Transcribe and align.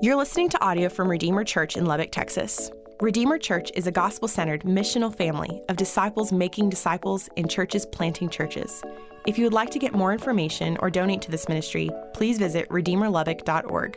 You're 0.00 0.14
listening 0.14 0.48
to 0.50 0.64
audio 0.64 0.88
from 0.88 1.10
Redeemer 1.10 1.42
Church 1.42 1.76
in 1.76 1.84
Lubbock, 1.84 2.12
Texas. 2.12 2.70
Redeemer 3.00 3.36
Church 3.36 3.72
is 3.74 3.88
a 3.88 3.90
gospel 3.90 4.28
centered 4.28 4.62
missional 4.62 5.12
family 5.12 5.60
of 5.68 5.76
disciples 5.76 6.30
making 6.30 6.68
disciples 6.70 7.28
in 7.34 7.48
churches 7.48 7.84
planting 7.84 8.30
churches. 8.30 8.80
If 9.26 9.36
you 9.36 9.42
would 9.42 9.52
like 9.52 9.70
to 9.70 9.80
get 9.80 9.94
more 9.94 10.12
information 10.12 10.76
or 10.78 10.88
donate 10.88 11.20
to 11.22 11.32
this 11.32 11.48
ministry, 11.48 11.90
please 12.14 12.38
visit 12.38 12.68
redeemerlubbock.org. 12.68 13.96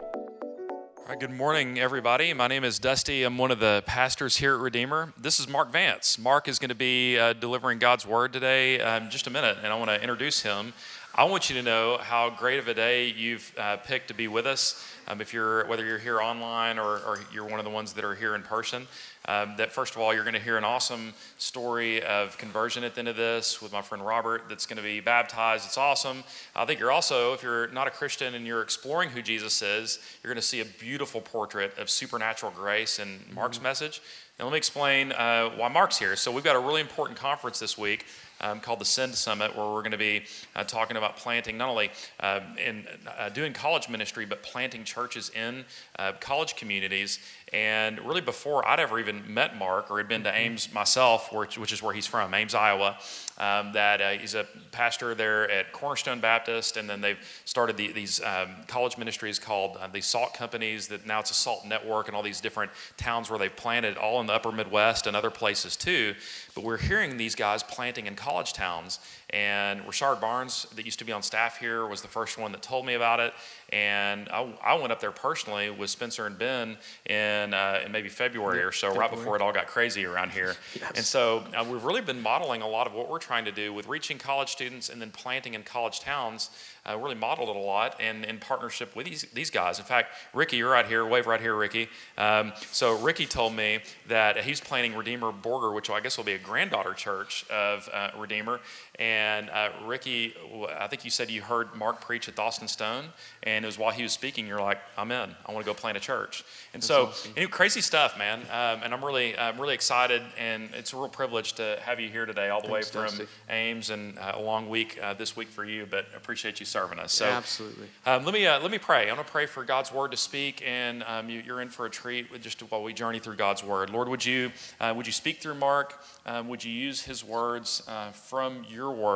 Good 1.19 1.29
morning, 1.29 1.77
everybody. 1.77 2.33
My 2.33 2.47
name 2.47 2.63
is 2.63 2.79
Dusty. 2.79 3.23
I'm 3.23 3.37
one 3.37 3.51
of 3.51 3.59
the 3.59 3.83
pastors 3.85 4.37
here 4.37 4.55
at 4.55 4.61
Redeemer. 4.61 5.13
This 5.19 5.39
is 5.39 5.47
Mark 5.47 5.71
Vance. 5.71 6.17
Mark 6.17 6.47
is 6.47 6.57
going 6.57 6.69
to 6.69 6.75
be 6.75 7.19
uh, 7.19 7.33
delivering 7.33 7.79
God's 7.79 8.07
word 8.07 8.33
today 8.33 8.79
in 8.79 9.11
just 9.11 9.27
a 9.27 9.29
minute, 9.29 9.57
and 9.61 9.71
I 9.71 9.75
want 9.75 9.89
to 9.89 10.01
introduce 10.01 10.41
him. 10.41 10.73
I 11.13 11.25
want 11.25 11.49
you 11.49 11.57
to 11.57 11.61
know 11.61 11.97
how 11.97 12.29
great 12.29 12.57
of 12.57 12.69
a 12.69 12.73
day 12.73 13.07
you've 13.07 13.53
uh, 13.57 13.75
picked 13.75 14.07
to 14.07 14.13
be 14.13 14.29
with 14.29 14.45
us. 14.45 14.81
Um, 15.09 15.19
if 15.19 15.33
you're 15.33 15.67
whether 15.67 15.85
you're 15.85 15.97
here 15.97 16.21
online 16.21 16.79
or, 16.79 16.99
or, 16.99 17.19
you're 17.33 17.43
one 17.43 17.59
of 17.59 17.65
the 17.65 17.69
ones 17.69 17.91
that 17.93 18.05
are 18.05 18.15
here 18.15 18.33
in 18.33 18.43
person, 18.43 18.87
um, 19.25 19.55
that 19.57 19.73
first 19.73 19.93
of 19.93 19.99
all 19.99 20.13
you're 20.13 20.23
going 20.23 20.35
to 20.35 20.39
hear 20.39 20.55
an 20.55 20.63
awesome 20.63 21.13
story 21.37 22.01
of 22.01 22.37
conversion 22.37 22.85
at 22.85 22.95
the 22.95 22.99
end 22.99 23.09
of 23.09 23.17
this 23.17 23.61
with 23.61 23.73
my 23.73 23.81
friend 23.81 24.05
Robert 24.05 24.43
that's 24.47 24.65
going 24.65 24.77
to 24.77 24.83
be 24.83 25.01
baptized. 25.01 25.65
It's 25.65 25.77
awesome. 25.77 26.23
I 26.55 26.63
think 26.63 26.79
you're 26.79 26.93
also, 26.93 27.33
if 27.33 27.43
you're 27.43 27.67
not 27.67 27.87
a 27.87 27.91
Christian 27.91 28.33
and 28.33 28.47
you're 28.47 28.61
exploring 28.61 29.09
who 29.09 29.21
Jesus 29.21 29.61
is, 29.61 29.99
you're 30.23 30.31
going 30.31 30.41
to 30.41 30.47
see 30.47 30.61
a 30.61 30.65
beautiful 30.65 31.19
portrait 31.19 31.77
of 31.77 31.89
supernatural 31.89 32.53
grace 32.55 32.99
in 32.99 33.19
Mark's 33.33 33.57
mm-hmm. 33.57 33.63
message. 33.63 34.01
And 34.39 34.47
let 34.47 34.53
me 34.53 34.57
explain 34.57 35.11
uh, 35.11 35.49
why 35.49 35.67
Mark's 35.67 35.99
here. 35.99 36.15
So 36.15 36.31
we've 36.31 36.43
got 36.43 36.55
a 36.55 36.59
really 36.59 36.81
important 36.81 37.19
conference 37.19 37.59
this 37.59 37.77
week 37.77 38.05
um, 38.41 38.59
called 38.59 38.79
the 38.79 38.85
Send 38.85 39.15
Summit, 39.15 39.55
where 39.55 39.65
we're 39.65 39.81
going 39.81 39.91
to 39.91 39.97
be 39.97 40.23
uh, 40.55 40.63
talking 40.63 40.97
about 40.97 41.17
planting 41.17 41.57
not 41.57 41.69
only 41.69 41.91
uh, 42.19 42.41
in 42.63 42.85
uh, 43.17 43.29
doing 43.29 43.53
college 43.53 43.87
ministry, 43.89 44.25
but 44.25 44.43
planting 44.43 44.83
churches 44.83 45.29
in 45.29 45.65
uh, 45.97 46.13
college 46.19 46.55
communities. 46.55 47.19
And 47.53 47.99
really, 47.99 48.21
before 48.21 48.65
I'd 48.67 48.79
ever 48.79 48.99
even 48.99 49.33
met 49.33 49.57
Mark 49.57 49.91
or 49.91 49.97
had 49.97 50.07
been 50.07 50.23
to 50.23 50.29
mm-hmm. 50.29 50.51
Ames 50.51 50.73
myself, 50.73 51.33
which, 51.33 51.57
which 51.57 51.73
is 51.73 51.83
where 51.83 51.93
he's 51.93 52.07
from, 52.07 52.33
Ames, 52.33 52.55
Iowa, 52.55 52.97
um, 53.37 53.73
that 53.73 54.01
uh, 54.01 54.11
he's 54.11 54.35
a 54.35 54.45
pastor 54.71 55.15
there 55.15 55.49
at 55.49 55.73
Cornerstone 55.73 56.21
Baptist, 56.21 56.77
and 56.77 56.89
then 56.89 57.01
they've 57.01 57.19
started 57.43 57.75
the, 57.75 57.91
these 57.91 58.21
um, 58.23 58.55
college 58.67 58.97
ministries 58.97 59.37
called 59.37 59.77
uh, 59.81 59.87
these 59.87 60.05
salt 60.05 60.33
companies. 60.33 60.87
That 60.87 61.05
now 61.05 61.19
it's 61.19 61.31
a 61.31 61.33
salt 61.33 61.65
network, 61.65 62.07
and 62.07 62.15
all 62.15 62.23
these 62.23 62.39
different 62.39 62.71
towns 62.97 63.29
where 63.29 63.39
they've 63.39 63.55
planted, 63.55 63.97
all 63.97 64.21
in 64.21 64.27
the 64.27 64.33
Upper 64.33 64.51
Midwest 64.51 65.05
and 65.07 65.15
other 65.15 65.29
places 65.31 65.75
too. 65.75 66.15
But 66.53 66.63
we're 66.63 66.77
hearing 66.77 67.17
these 67.17 67.35
guys 67.35 67.63
planting 67.63 68.07
in 68.07 68.15
college 68.15 68.53
towns, 68.53 68.99
and 69.31 69.81
Rashard 69.85 70.19
Barnes, 70.19 70.67
that 70.75 70.85
used 70.85 70.99
to 70.99 71.05
be 71.05 71.11
on 71.11 71.23
staff 71.23 71.57
here, 71.57 71.85
was 71.87 72.01
the 72.01 72.07
first 72.07 72.37
one 72.37 72.51
that 72.51 72.61
told 72.61 72.85
me 72.85 72.95
about 72.95 73.19
it. 73.19 73.33
And 73.69 74.27
I, 74.29 74.53
I 74.63 74.73
went 74.73 74.91
up 74.91 74.99
there 74.99 75.11
personally 75.11 75.69
with 75.69 75.89
Spencer 75.89 76.25
and 76.25 76.37
Ben 76.37 76.77
in, 77.05 77.53
uh, 77.53 77.81
in 77.85 77.91
maybe 77.93 78.09
February 78.09 78.61
or 78.61 78.73
so, 78.73 78.87
February. 78.87 79.09
right 79.09 79.17
before 79.17 79.35
it 79.37 79.41
all 79.41 79.53
got 79.53 79.67
crazy 79.67 80.05
around 80.05 80.31
here. 80.31 80.55
yes. 80.79 80.91
And 80.95 81.05
so 81.05 81.45
uh, 81.55 81.65
we've 81.69 81.83
really 81.83 82.01
been 82.01 82.21
modeling 82.21 82.61
a 82.61 82.67
lot 82.67 82.87
of 82.87 82.93
what 82.93 83.09
we're 83.09 83.19
trying 83.19 83.45
to 83.45 83.51
do 83.51 83.73
with 83.73 83.87
reaching 83.87 84.17
college 84.17 84.49
students 84.49 84.89
and 84.89 85.01
then 85.01 85.11
planting 85.11 85.53
in 85.53 85.63
college 85.63 86.01
towns 86.01 86.49
uh, 86.89 86.97
really 86.97 87.15
modeled 87.15 87.49
it 87.49 87.55
a 87.55 87.59
lot 87.59 87.95
and 87.99 88.25
in 88.25 88.39
partnership 88.39 88.95
with 88.95 89.05
these, 89.05 89.23
these 89.33 89.49
guys. 89.49 89.79
In 89.79 89.85
fact, 89.85 90.15
Ricky, 90.33 90.57
you're 90.57 90.71
right 90.71 90.85
here, 90.85 91.05
wave 91.05 91.27
right 91.27 91.39
here, 91.39 91.55
Ricky. 91.55 91.89
Um, 92.17 92.53
so 92.71 92.97
Ricky 92.99 93.25
told 93.25 93.55
me 93.55 93.79
that 94.07 94.37
he's 94.37 94.59
planning 94.59 94.95
Redeemer 94.95 95.31
Borger, 95.31 95.73
which 95.73 95.89
I 95.89 95.99
guess 95.99 96.17
will 96.17 96.25
be 96.25 96.33
a 96.33 96.39
granddaughter 96.39 96.93
church 96.93 97.45
of 97.49 97.87
uh, 97.93 98.09
Redeemer. 98.17 98.59
And 98.97 99.20
uh, 99.49 99.69
Ricky, 99.85 100.33
I 100.79 100.87
think 100.87 101.03
you 101.03 101.11
said 101.11 101.29
you 101.29 101.41
heard 101.41 101.75
Mark 101.75 102.01
preach 102.01 102.27
at 102.27 102.35
Dawson 102.35 102.67
Stone, 102.67 103.05
and 103.43 103.65
it 103.65 103.67
was 103.67 103.77
while 103.77 103.91
he 103.91 104.03
was 104.03 104.11
speaking, 104.11 104.47
you're 104.47 104.61
like, 104.61 104.79
I'm 104.97 105.11
in. 105.11 105.35
I 105.45 105.51
want 105.51 105.65
to 105.65 105.69
go 105.69 105.73
plant 105.73 105.97
a 105.97 105.99
church. 105.99 106.43
And 106.73 106.81
That's 106.81 106.87
so, 106.87 107.07
awesome. 107.07 107.33
know, 107.35 107.47
crazy 107.47 107.81
stuff, 107.81 108.17
man. 108.17 108.39
Um, 108.43 108.83
and 108.83 108.93
I'm 108.93 109.03
really, 109.03 109.37
I'm 109.37 109.59
really 109.59 109.73
excited, 109.73 110.21
and 110.37 110.69
it's 110.73 110.93
a 110.93 110.97
real 110.97 111.09
privilege 111.09 111.53
to 111.53 111.77
have 111.81 111.99
you 111.99 112.09
here 112.09 112.25
today, 112.25 112.49
all 112.49 112.61
the 112.61 112.67
Thanks, 112.67 112.93
way 112.93 113.07
from 113.07 113.17
Dusty. 113.17 113.27
Ames, 113.49 113.89
and 113.89 114.17
uh, 114.17 114.33
a 114.35 114.41
long 114.41 114.69
week 114.69 114.99
uh, 115.01 115.13
this 115.13 115.35
week 115.35 115.49
for 115.49 115.65
you. 115.65 115.85
But 115.89 116.05
appreciate 116.15 116.59
you 116.59 116.65
serving 116.65 116.99
us. 116.99 117.13
So, 117.13 117.25
absolutely. 117.25 117.87
Um, 118.05 118.23
let 118.23 118.33
me 118.33 118.47
uh, 118.47 118.59
let 118.59 118.71
me 118.71 118.77
pray. 118.77 119.09
I 119.09 119.13
want 119.13 119.25
to 119.25 119.31
pray 119.31 119.45
for 119.45 119.63
God's 119.63 119.91
word 119.91 120.11
to 120.11 120.17
speak, 120.17 120.63
and 120.65 121.03
um, 121.03 121.29
you, 121.29 121.43
are 121.53 121.61
in 121.61 121.69
for 121.69 121.85
a 121.85 121.89
treat 121.89 122.31
with 122.31 122.41
just 122.41 122.61
while 122.61 122.83
we 122.83 122.93
journey 122.93 123.19
through 123.19 123.35
God's 123.35 123.63
word. 123.63 123.89
Lord, 123.89 124.07
would 124.07 124.25
you 124.25 124.51
uh, 124.79 124.93
would 124.95 125.05
you 125.05 125.13
speak 125.13 125.39
through 125.41 125.55
Mark? 125.55 126.01
Um, 126.25 126.47
would 126.47 126.63
you 126.63 126.71
use 126.71 127.01
his 127.01 127.23
words 127.23 127.83
uh, 127.87 128.11
from 128.11 128.65
your 128.69 128.91
word 128.91 129.10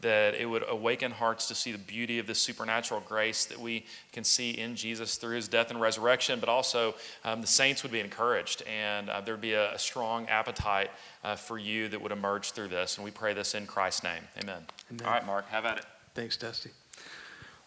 that 0.00 0.34
it 0.34 0.46
would 0.46 0.64
awaken 0.68 1.10
hearts 1.10 1.48
to 1.48 1.54
see 1.54 1.72
the 1.72 1.78
beauty 1.78 2.18
of 2.18 2.26
this 2.26 2.38
supernatural 2.38 3.00
grace 3.00 3.44
that 3.46 3.58
we 3.58 3.84
can 4.12 4.24
see 4.24 4.50
in 4.50 4.76
Jesus 4.76 5.16
through 5.16 5.36
his 5.36 5.48
death 5.48 5.70
and 5.70 5.80
resurrection, 5.80 6.40
but 6.40 6.48
also 6.48 6.94
um, 7.24 7.40
the 7.40 7.46
saints 7.46 7.82
would 7.82 7.92
be 7.92 8.00
encouraged 8.00 8.62
and 8.62 9.08
uh, 9.08 9.20
there'd 9.20 9.40
be 9.40 9.54
a, 9.54 9.74
a 9.74 9.78
strong 9.78 10.28
appetite 10.28 10.90
uh, 11.22 11.36
for 11.36 11.58
you 11.58 11.88
that 11.88 12.00
would 12.00 12.12
emerge 12.12 12.52
through 12.52 12.68
this. 12.68 12.96
And 12.96 13.04
we 13.04 13.10
pray 13.10 13.34
this 13.34 13.54
in 13.54 13.66
Christ's 13.66 14.04
name. 14.04 14.22
Amen. 14.42 14.62
Amen. 14.90 15.06
All 15.06 15.12
right, 15.12 15.26
Mark, 15.26 15.48
have 15.48 15.64
at 15.64 15.78
it. 15.78 15.84
Thanks, 16.14 16.36
Dusty. 16.36 16.70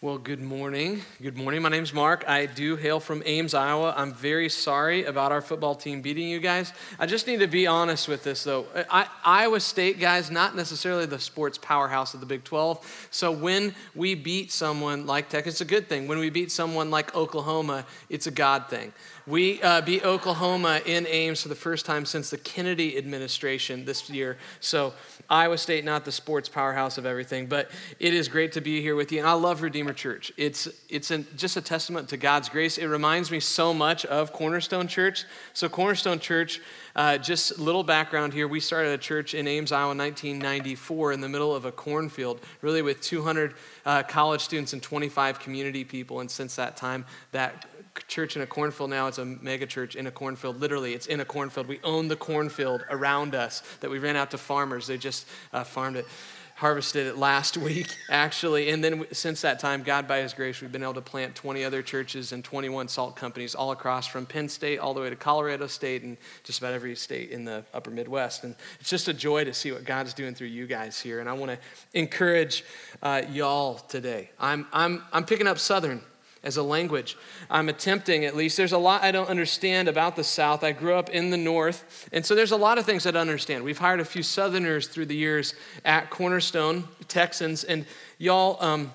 Well, 0.00 0.18
good 0.18 0.40
morning. 0.40 1.02
Good 1.20 1.36
morning. 1.36 1.60
My 1.60 1.70
name's 1.70 1.92
Mark. 1.92 2.22
I 2.28 2.46
do 2.46 2.76
hail 2.76 3.00
from 3.00 3.20
Ames, 3.26 3.52
Iowa. 3.52 3.92
I'm 3.96 4.14
very 4.14 4.48
sorry 4.48 5.04
about 5.06 5.32
our 5.32 5.40
football 5.42 5.74
team 5.74 6.02
beating 6.02 6.28
you 6.28 6.38
guys. 6.38 6.72
I 7.00 7.06
just 7.06 7.26
need 7.26 7.40
to 7.40 7.48
be 7.48 7.66
honest 7.66 8.06
with 8.06 8.22
this, 8.22 8.44
though. 8.44 8.66
I, 8.88 9.08
Iowa 9.24 9.58
State, 9.58 9.98
guys, 9.98 10.30
not 10.30 10.54
necessarily 10.54 11.04
the 11.06 11.18
sports 11.18 11.58
powerhouse 11.58 12.14
of 12.14 12.20
the 12.20 12.26
Big 12.26 12.44
12. 12.44 13.08
So 13.10 13.32
when 13.32 13.74
we 13.96 14.14
beat 14.14 14.52
someone 14.52 15.04
like 15.04 15.30
Tech, 15.30 15.48
it's 15.48 15.62
a 15.62 15.64
good 15.64 15.88
thing. 15.88 16.06
When 16.06 16.20
we 16.20 16.30
beat 16.30 16.52
someone 16.52 16.92
like 16.92 17.16
Oklahoma, 17.16 17.84
it's 18.08 18.28
a 18.28 18.30
God 18.30 18.68
thing. 18.68 18.92
We 19.28 19.60
uh, 19.60 19.82
beat 19.82 20.06
Oklahoma 20.06 20.80
in 20.86 21.06
Ames 21.06 21.42
for 21.42 21.50
the 21.50 21.54
first 21.54 21.84
time 21.84 22.06
since 22.06 22.30
the 22.30 22.38
Kennedy 22.38 22.96
administration 22.96 23.84
this 23.84 24.08
year. 24.08 24.38
So, 24.60 24.94
Iowa 25.28 25.58
State, 25.58 25.84
not 25.84 26.06
the 26.06 26.12
sports 26.12 26.48
powerhouse 26.48 26.96
of 26.96 27.04
everything, 27.04 27.44
but 27.46 27.70
it 28.00 28.14
is 28.14 28.26
great 28.26 28.52
to 28.52 28.62
be 28.62 28.80
here 28.80 28.96
with 28.96 29.12
you. 29.12 29.18
And 29.18 29.28
I 29.28 29.34
love 29.34 29.60
Redeemer 29.60 29.92
Church. 29.92 30.32
It's, 30.38 30.66
it's 30.88 31.10
an, 31.10 31.26
just 31.36 31.58
a 31.58 31.60
testament 31.60 32.08
to 32.08 32.16
God's 32.16 32.48
grace. 32.48 32.78
It 32.78 32.86
reminds 32.86 33.30
me 33.30 33.38
so 33.38 33.74
much 33.74 34.06
of 34.06 34.32
Cornerstone 34.32 34.88
Church. 34.88 35.26
So, 35.52 35.68
Cornerstone 35.68 36.20
Church, 36.20 36.62
uh, 36.96 37.18
just 37.18 37.58
little 37.58 37.84
background 37.84 38.32
here. 38.32 38.48
We 38.48 38.60
started 38.60 38.92
a 38.92 38.98
church 38.98 39.34
in 39.34 39.46
Ames, 39.46 39.72
Iowa, 39.72 39.92
in 39.92 39.98
1994, 39.98 41.12
in 41.12 41.20
the 41.20 41.28
middle 41.28 41.54
of 41.54 41.66
a 41.66 41.72
cornfield, 41.72 42.40
really 42.62 42.80
with 42.80 43.02
200 43.02 43.54
uh, 43.84 44.04
college 44.04 44.40
students 44.40 44.72
and 44.72 44.82
25 44.82 45.38
community 45.38 45.84
people. 45.84 46.20
And 46.20 46.30
since 46.30 46.56
that 46.56 46.78
time, 46.78 47.04
that 47.32 47.66
church 48.06 48.36
in 48.36 48.42
a 48.42 48.46
cornfield 48.46 48.90
now. 48.90 49.06
It's 49.06 49.18
a 49.18 49.24
mega 49.24 49.66
church 49.66 49.96
in 49.96 50.06
a 50.06 50.10
cornfield. 50.10 50.60
Literally, 50.60 50.94
it's 50.94 51.06
in 51.06 51.20
a 51.20 51.24
cornfield. 51.24 51.66
We 51.66 51.80
own 51.82 52.08
the 52.08 52.16
cornfield 52.16 52.84
around 52.90 53.34
us 53.34 53.62
that 53.80 53.90
we 53.90 53.98
ran 53.98 54.16
out 54.16 54.30
to 54.32 54.38
farmers. 54.38 54.86
They 54.86 54.98
just 54.98 55.26
uh, 55.52 55.64
farmed 55.64 55.96
it, 55.96 56.06
harvested 56.54 57.06
it 57.06 57.16
last 57.16 57.56
week, 57.58 57.88
actually. 58.10 58.70
And 58.70 58.82
then 58.82 59.06
since 59.12 59.40
that 59.40 59.58
time, 59.58 59.82
God, 59.82 60.06
by 60.06 60.18
His 60.18 60.34
grace, 60.34 60.60
we've 60.60 60.70
been 60.70 60.82
able 60.82 60.94
to 60.94 61.00
plant 61.00 61.34
20 61.34 61.64
other 61.64 61.82
churches 61.82 62.32
and 62.32 62.44
21 62.44 62.88
salt 62.88 63.16
companies 63.16 63.54
all 63.54 63.72
across 63.72 64.06
from 64.06 64.26
Penn 64.26 64.48
State 64.48 64.78
all 64.78 64.94
the 64.94 65.00
way 65.00 65.10
to 65.10 65.16
Colorado 65.16 65.66
State 65.66 66.02
and 66.02 66.16
just 66.44 66.58
about 66.58 66.74
every 66.74 66.94
state 66.94 67.30
in 67.30 67.44
the 67.44 67.64
upper 67.74 67.90
Midwest. 67.90 68.44
And 68.44 68.54
it's 68.80 68.90
just 68.90 69.08
a 69.08 69.14
joy 69.14 69.44
to 69.44 69.54
see 69.54 69.72
what 69.72 69.84
God's 69.84 70.14
doing 70.14 70.34
through 70.34 70.48
you 70.48 70.66
guys 70.66 71.00
here. 71.00 71.20
And 71.20 71.28
I 71.28 71.32
want 71.32 71.52
to 71.52 71.58
encourage 71.98 72.64
uh, 73.02 73.22
y'all 73.30 73.74
today. 73.74 74.30
I'm, 74.38 74.66
I'm, 74.72 75.02
I'm 75.12 75.24
picking 75.24 75.46
up 75.46 75.58
Southern 75.58 76.02
as 76.48 76.56
a 76.56 76.62
language. 76.62 77.16
I'm 77.48 77.68
attempting, 77.68 78.24
at 78.24 78.34
least. 78.34 78.56
There's 78.56 78.72
a 78.72 78.78
lot 78.78 79.04
I 79.04 79.12
don't 79.12 79.28
understand 79.28 79.86
about 79.86 80.16
the 80.16 80.24
South. 80.24 80.64
I 80.64 80.72
grew 80.72 80.94
up 80.94 81.10
in 81.10 81.30
the 81.30 81.36
North, 81.36 82.08
and 82.10 82.24
so 82.26 82.34
there's 82.34 82.52
a 82.52 82.56
lot 82.56 82.78
of 82.78 82.86
things 82.86 83.06
I 83.06 83.12
don't 83.12 83.20
understand. 83.20 83.62
We've 83.62 83.78
hired 83.78 84.00
a 84.00 84.04
few 84.04 84.22
Southerners 84.22 84.88
through 84.88 85.06
the 85.06 85.14
years 85.14 85.54
at 85.84 86.10
Cornerstone, 86.10 86.88
Texans, 87.06 87.62
and 87.64 87.84
y'all, 88.16 88.56
um, 88.64 88.92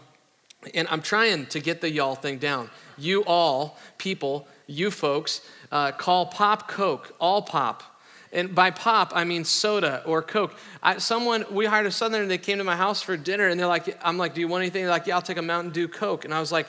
and 0.74 0.88
I'm 0.90 1.02
trying 1.02 1.46
to 1.48 1.60
get 1.60 1.80
the 1.80 1.92
y'all 1.92 2.16
thing 2.16 2.40
down. 2.40 2.70
You 2.98 3.24
all, 3.26 3.78
people, 3.98 4.48
you 4.66 4.90
folks, 4.90 5.42
uh, 5.72 5.92
call 5.92 6.26
pop 6.26 6.68
Coke, 6.68 7.16
all 7.20 7.44
pop. 7.44 7.84
And 8.32 8.56
by 8.56 8.72
pop, 8.72 9.12
I 9.14 9.26
mean 9.26 9.46
soda 9.46 10.02
or 10.08 10.24
Coke. 10.24 10.56
I, 10.82 10.98
someone, 10.98 11.46
we 11.52 11.66
hired 11.66 11.86
a 11.86 11.92
Southerner, 11.92 12.26
they 12.26 12.40
came 12.40 12.58
to 12.58 12.64
my 12.64 12.76
house 12.76 13.00
for 13.00 13.16
dinner, 13.16 13.48
and 13.48 13.60
they're 13.60 13.68
like, 13.68 13.96
I'm 14.04 14.18
like, 14.18 14.34
do 14.34 14.42
you 14.42 14.48
want 14.48 14.64
anything? 14.64 14.82
They're 14.82 14.92
like, 14.92 15.06
yeah, 15.06 15.16
I'll 15.16 15.22
take 15.22 15.38
a 15.38 15.44
Mountain 15.44 15.72
Dew 15.72 15.88
Coke. 15.88 16.26
And 16.26 16.34
I 16.34 16.40
was 16.40 16.52
like, 16.52 16.68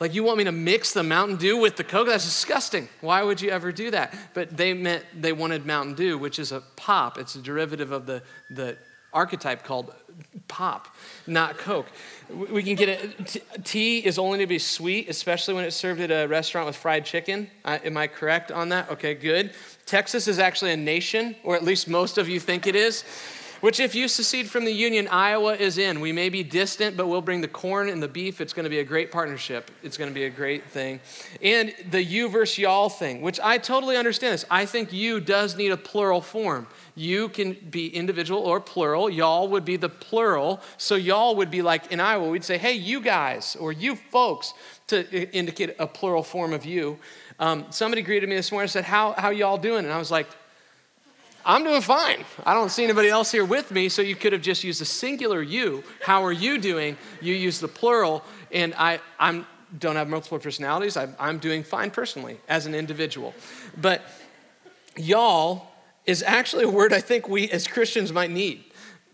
like, 0.00 0.14
you 0.14 0.22
want 0.22 0.38
me 0.38 0.44
to 0.44 0.52
mix 0.52 0.92
the 0.92 1.02
Mountain 1.02 1.36
Dew 1.36 1.56
with 1.56 1.76
the 1.76 1.84
Coke? 1.84 2.06
That's 2.06 2.24
disgusting. 2.24 2.88
Why 3.00 3.22
would 3.22 3.40
you 3.40 3.50
ever 3.50 3.72
do 3.72 3.90
that? 3.90 4.14
But 4.32 4.56
they 4.56 4.72
meant 4.72 5.04
they 5.14 5.32
wanted 5.32 5.66
Mountain 5.66 5.94
Dew, 5.94 6.16
which 6.18 6.38
is 6.38 6.52
a 6.52 6.60
pop. 6.76 7.18
It's 7.18 7.34
a 7.34 7.42
derivative 7.42 7.90
of 7.90 8.06
the, 8.06 8.22
the 8.50 8.76
archetype 9.12 9.64
called 9.64 9.92
pop, 10.46 10.94
not 11.26 11.58
Coke. 11.58 11.86
We 12.30 12.62
can 12.62 12.76
get 12.76 12.88
it. 12.88 13.42
Tea 13.64 13.98
is 13.98 14.18
only 14.18 14.38
to 14.38 14.46
be 14.46 14.58
sweet, 14.58 15.08
especially 15.08 15.54
when 15.54 15.64
it's 15.64 15.76
served 15.76 16.00
at 16.00 16.10
a 16.10 16.28
restaurant 16.28 16.66
with 16.66 16.76
fried 16.76 17.04
chicken. 17.04 17.50
am 17.64 17.96
I 17.96 18.06
correct 18.06 18.52
on 18.52 18.68
that? 18.68 18.90
Okay, 18.90 19.14
good. 19.14 19.52
Texas 19.86 20.28
is 20.28 20.38
actually 20.38 20.72
a 20.72 20.76
nation, 20.76 21.34
or 21.42 21.56
at 21.56 21.64
least 21.64 21.88
most 21.88 22.18
of 22.18 22.28
you 22.28 22.38
think 22.38 22.66
it 22.66 22.76
is. 22.76 23.04
Which 23.60 23.80
if 23.80 23.94
you 23.94 24.08
secede 24.08 24.48
from 24.48 24.64
the 24.64 24.72
union, 24.72 25.08
Iowa 25.08 25.54
is 25.54 25.78
in. 25.78 26.00
We 26.00 26.12
may 26.12 26.28
be 26.28 26.42
distant, 26.42 26.96
but 26.96 27.06
we'll 27.06 27.20
bring 27.20 27.40
the 27.40 27.48
corn 27.48 27.88
and 27.88 28.02
the 28.02 28.08
beef. 28.08 28.40
It's 28.40 28.52
going 28.52 28.64
to 28.64 28.70
be 28.70 28.78
a 28.78 28.84
great 28.84 29.10
partnership. 29.10 29.70
It's 29.82 29.96
going 29.96 30.10
to 30.10 30.14
be 30.14 30.24
a 30.24 30.30
great 30.30 30.64
thing. 30.70 31.00
And 31.42 31.74
the 31.90 32.02
you 32.02 32.28
versus 32.28 32.58
y'all 32.58 32.88
thing, 32.88 33.22
which 33.22 33.40
I 33.40 33.58
totally 33.58 33.96
understand 33.96 34.34
this. 34.34 34.44
I 34.50 34.66
think 34.66 34.92
you 34.92 35.20
does 35.20 35.56
need 35.56 35.72
a 35.72 35.76
plural 35.76 36.20
form. 36.20 36.66
You 36.94 37.28
can 37.28 37.54
be 37.70 37.88
individual 37.88 38.40
or 38.40 38.60
plural. 38.60 39.08
Y'all 39.08 39.48
would 39.48 39.64
be 39.64 39.76
the 39.76 39.88
plural. 39.88 40.60
So 40.76 40.96
y'all 40.96 41.36
would 41.36 41.50
be 41.50 41.62
like 41.62 41.92
in 41.92 42.00
Iowa, 42.00 42.28
we'd 42.28 42.44
say, 42.44 42.58
hey, 42.58 42.72
you 42.72 43.00
guys, 43.00 43.56
or 43.58 43.72
you 43.72 43.96
folks, 43.96 44.54
to 44.88 45.30
indicate 45.36 45.76
a 45.78 45.86
plural 45.86 46.22
form 46.22 46.52
of 46.52 46.64
you. 46.64 46.98
Um, 47.38 47.66
somebody 47.70 48.02
greeted 48.02 48.28
me 48.28 48.34
this 48.34 48.50
morning 48.50 48.64
and 48.64 48.70
said, 48.70 48.84
how, 48.84 49.12
how 49.12 49.30
y'all 49.30 49.58
doing? 49.58 49.84
And 49.84 49.92
I 49.92 49.98
was 49.98 50.10
like, 50.10 50.26
I'm 51.48 51.64
doing 51.64 51.80
fine. 51.80 52.26
I 52.44 52.52
don't 52.52 52.68
see 52.68 52.84
anybody 52.84 53.08
else 53.08 53.32
here 53.32 53.44
with 53.44 53.70
me, 53.70 53.88
so 53.88 54.02
you 54.02 54.14
could 54.14 54.34
have 54.34 54.42
just 54.42 54.62
used 54.62 54.82
the 54.82 54.84
singular 54.84 55.40
you. 55.40 55.82
How 56.02 56.22
are 56.22 56.32
you 56.32 56.58
doing? 56.58 56.98
You 57.22 57.34
use 57.34 57.58
the 57.58 57.68
plural, 57.68 58.22
and 58.52 58.74
I 58.76 59.00
I'm, 59.18 59.46
don't 59.78 59.96
have 59.96 60.08
multiple 60.10 60.38
personalities. 60.38 60.98
I, 60.98 61.08
I'm 61.18 61.38
doing 61.38 61.62
fine 61.62 61.90
personally 61.90 62.38
as 62.48 62.66
an 62.66 62.74
individual. 62.74 63.32
But 63.80 64.02
y'all 64.94 65.68
is 66.04 66.22
actually 66.22 66.64
a 66.64 66.68
word 66.68 66.92
I 66.92 67.00
think 67.00 67.30
we 67.30 67.50
as 67.50 67.66
Christians 67.66 68.12
might 68.12 68.30
need. 68.30 68.64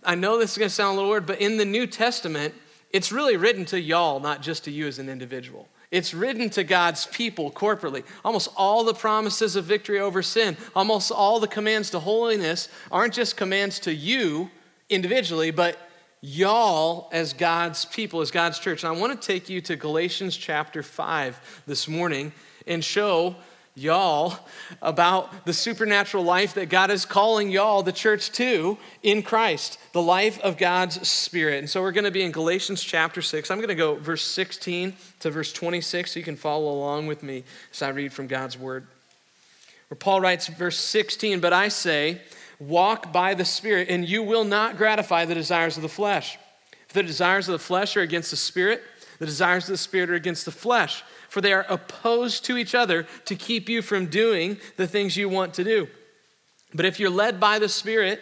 I 0.03 0.17
know 0.17 0.37
this 0.37 0.53
is 0.53 0.59
going 0.59 0.69
to 0.69 0.75
sound 0.75 0.95
a 0.95 0.97
little 0.97 1.11
weird, 1.11 1.27
but 1.27 1.41
in 1.41 1.57
the 1.57 1.65
New 1.65 1.87
Testament, 1.87 2.53
it's 2.91 3.13
really 3.13 3.37
written 3.37 3.65
to 3.67 3.81
y'all, 3.81 4.19
not 4.19 4.43
just 4.43 4.65
to 4.65 4.73
you 4.73 4.89
as 4.89 4.99
an 4.99 5.09
individual. 5.09 5.69
It's 5.95 6.13
written 6.13 6.51
to 6.51 6.65
God's 6.65 7.07
people 7.07 7.53
corporately. 7.53 8.03
Almost 8.25 8.49
all 8.57 8.83
the 8.83 8.95
promises 8.95 9.55
of 9.55 9.65
victory 9.65 10.01
over 10.01 10.25
sin, 10.25 10.57
almost 10.75 11.13
all 11.13 11.39
the 11.39 11.47
commands 11.47 11.91
to 11.91 12.01
holiness 12.01 12.69
aren't 12.91 13.15
just 13.15 13.37
commands 13.37 13.79
to 13.79 13.95
you 13.95 14.51
individually, 14.91 15.53
but 15.53 15.79
y'all 16.21 17.09
as 17.13 17.33
God's 17.33 17.85
people, 17.85 18.23
as 18.23 18.33
God's 18.33 18.59
church. 18.59 18.83
And 18.83 18.93
I 18.93 19.01
want 19.01 19.23
to 19.23 19.25
take 19.25 19.49
you 19.49 19.61
to 19.61 19.77
Galatians 19.77 20.37
chapter 20.37 20.83
5 20.83 21.63
this 21.69 21.87
morning 21.87 22.33
and 22.67 22.85
show 22.85 23.37
y'all 23.77 24.39
about 24.81 25.47
the 25.47 25.53
supernatural 25.53 26.23
life 26.23 26.55
that 26.55 26.69
God 26.69 26.91
is 26.91 27.05
calling 27.05 27.51
y'all, 27.51 27.83
the 27.83 27.93
church, 27.93 28.31
to 28.33 28.79
in 29.03 29.23
Christ, 29.23 29.79
the 29.93 30.03
life 30.03 30.39
of 30.41 30.57
God's 30.57 31.07
Spirit. 31.07 31.59
And 31.59 31.71
so 31.71 31.83
we're 31.83 31.93
going 31.93 32.05
to 32.05 32.11
be 32.11 32.23
in 32.23 32.31
Galatians 32.31 32.83
chapter 32.83 33.21
6. 33.21 33.51
I'm 33.51 33.59
going 33.59 33.69
to 33.69 33.75
go 33.75 33.97
verse 33.97 34.23
16 34.23 34.95
to 35.21 35.31
verse 35.31 35.53
26 35.53 36.13
so 36.13 36.19
you 36.19 36.25
can 36.25 36.37
follow 36.37 36.73
along 36.73 37.09
with 37.09 37.23
me 37.23 37.43
as 37.73 37.83
I 37.83 37.89
read 37.89 38.13
from 38.13 38.29
God's 38.29 38.57
Word. 38.57 38.87
Where 39.89 39.97
Paul 39.97 40.21
writes, 40.21 40.47
verse 40.47 40.79
16, 40.79 41.41
But 41.41 41.53
I 41.53 41.69
say, 41.69 42.21
walk 42.61 43.13
by 43.13 43.35
the 43.35 43.45
Spirit, 43.45 43.89
and 43.91 44.09
you 44.09 44.23
will 44.23 44.45
not 44.45 44.77
gratify 44.77 45.25
the 45.25 45.35
desires 45.35 45.77
of 45.77 45.83
the 45.83 45.89
flesh. 45.89 46.39
If 46.89 46.93
the 46.93 47.03
desires 47.03 47.49
of 47.49 47.53
the 47.53 47.59
flesh 47.59 47.97
are 47.97 48.03
against 48.03 48.31
the 48.31 48.37
Spirit, 48.37 48.83
the 49.19 49.27
desires 49.27 49.65
of 49.65 49.71
the 49.71 49.79
Spirit 49.79 50.11
are 50.11 50.15
against 50.15 50.45
the 50.45 50.53
flesh 50.53 51.03
for 51.35 51.41
they 51.41 51.53
are 51.53 51.67
opposed 51.69 52.45
to 52.45 52.57
each 52.57 52.77
other 52.77 53.09
to 53.25 53.35
keep 53.35 53.69
you 53.69 53.83
from 53.83 54.07
doing 54.07 54.57
the 54.77 54.87
things 54.87 55.17
you 55.17 55.29
want 55.29 55.53
to 55.53 55.65
do. 55.65 55.89
But 56.73 56.85
if 56.85 57.01
you're 57.01 57.11
led 57.11 57.41
by 57.41 57.59
the 57.59 57.69
Spirit, 57.69 58.21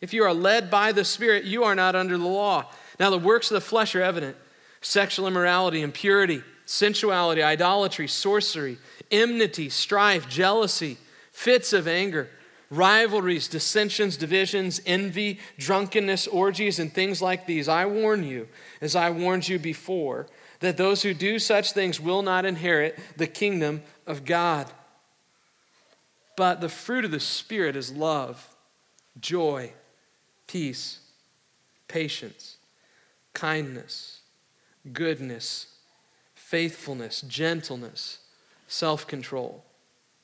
if 0.00 0.14
you 0.14 0.22
are 0.22 0.32
led 0.32 0.70
by 0.70 0.92
the 0.92 1.04
Spirit, 1.04 1.42
you 1.42 1.64
are 1.64 1.74
not 1.74 1.96
under 1.96 2.16
the 2.16 2.28
law. 2.28 2.66
Now, 3.00 3.10
the 3.10 3.18
works 3.18 3.50
of 3.50 3.56
the 3.56 3.60
flesh 3.60 3.96
are 3.96 4.02
evident 4.02 4.36
sexual 4.80 5.26
immorality, 5.26 5.82
impurity, 5.82 6.44
sensuality, 6.64 7.42
idolatry, 7.42 8.06
sorcery, 8.06 8.78
enmity, 9.10 9.68
strife, 9.68 10.28
jealousy, 10.28 10.96
fits 11.32 11.72
of 11.72 11.88
anger, 11.88 12.30
rivalries, 12.70 13.48
dissensions, 13.48 14.16
divisions, 14.16 14.80
envy, 14.86 15.40
drunkenness, 15.58 16.28
orgies, 16.28 16.78
and 16.78 16.94
things 16.94 17.20
like 17.20 17.46
these. 17.46 17.68
I 17.68 17.86
warn 17.86 18.22
you, 18.22 18.46
as 18.80 18.94
I 18.94 19.10
warned 19.10 19.48
you 19.48 19.58
before 19.58 20.28
that 20.60 20.76
those 20.76 21.02
who 21.02 21.14
do 21.14 21.38
such 21.38 21.72
things 21.72 22.00
will 22.00 22.22
not 22.22 22.44
inherit 22.44 22.98
the 23.16 23.26
kingdom 23.26 23.82
of 24.06 24.24
God. 24.24 24.66
But 26.36 26.60
the 26.60 26.68
fruit 26.68 27.04
of 27.04 27.10
the 27.10 27.20
Spirit 27.20 27.76
is 27.76 27.92
love, 27.92 28.54
joy, 29.20 29.72
peace, 30.46 31.00
patience, 31.88 32.56
kindness, 33.34 34.20
goodness, 34.92 35.66
faithfulness, 36.34 37.22
gentleness, 37.22 38.18
self 38.66 39.06
control. 39.06 39.64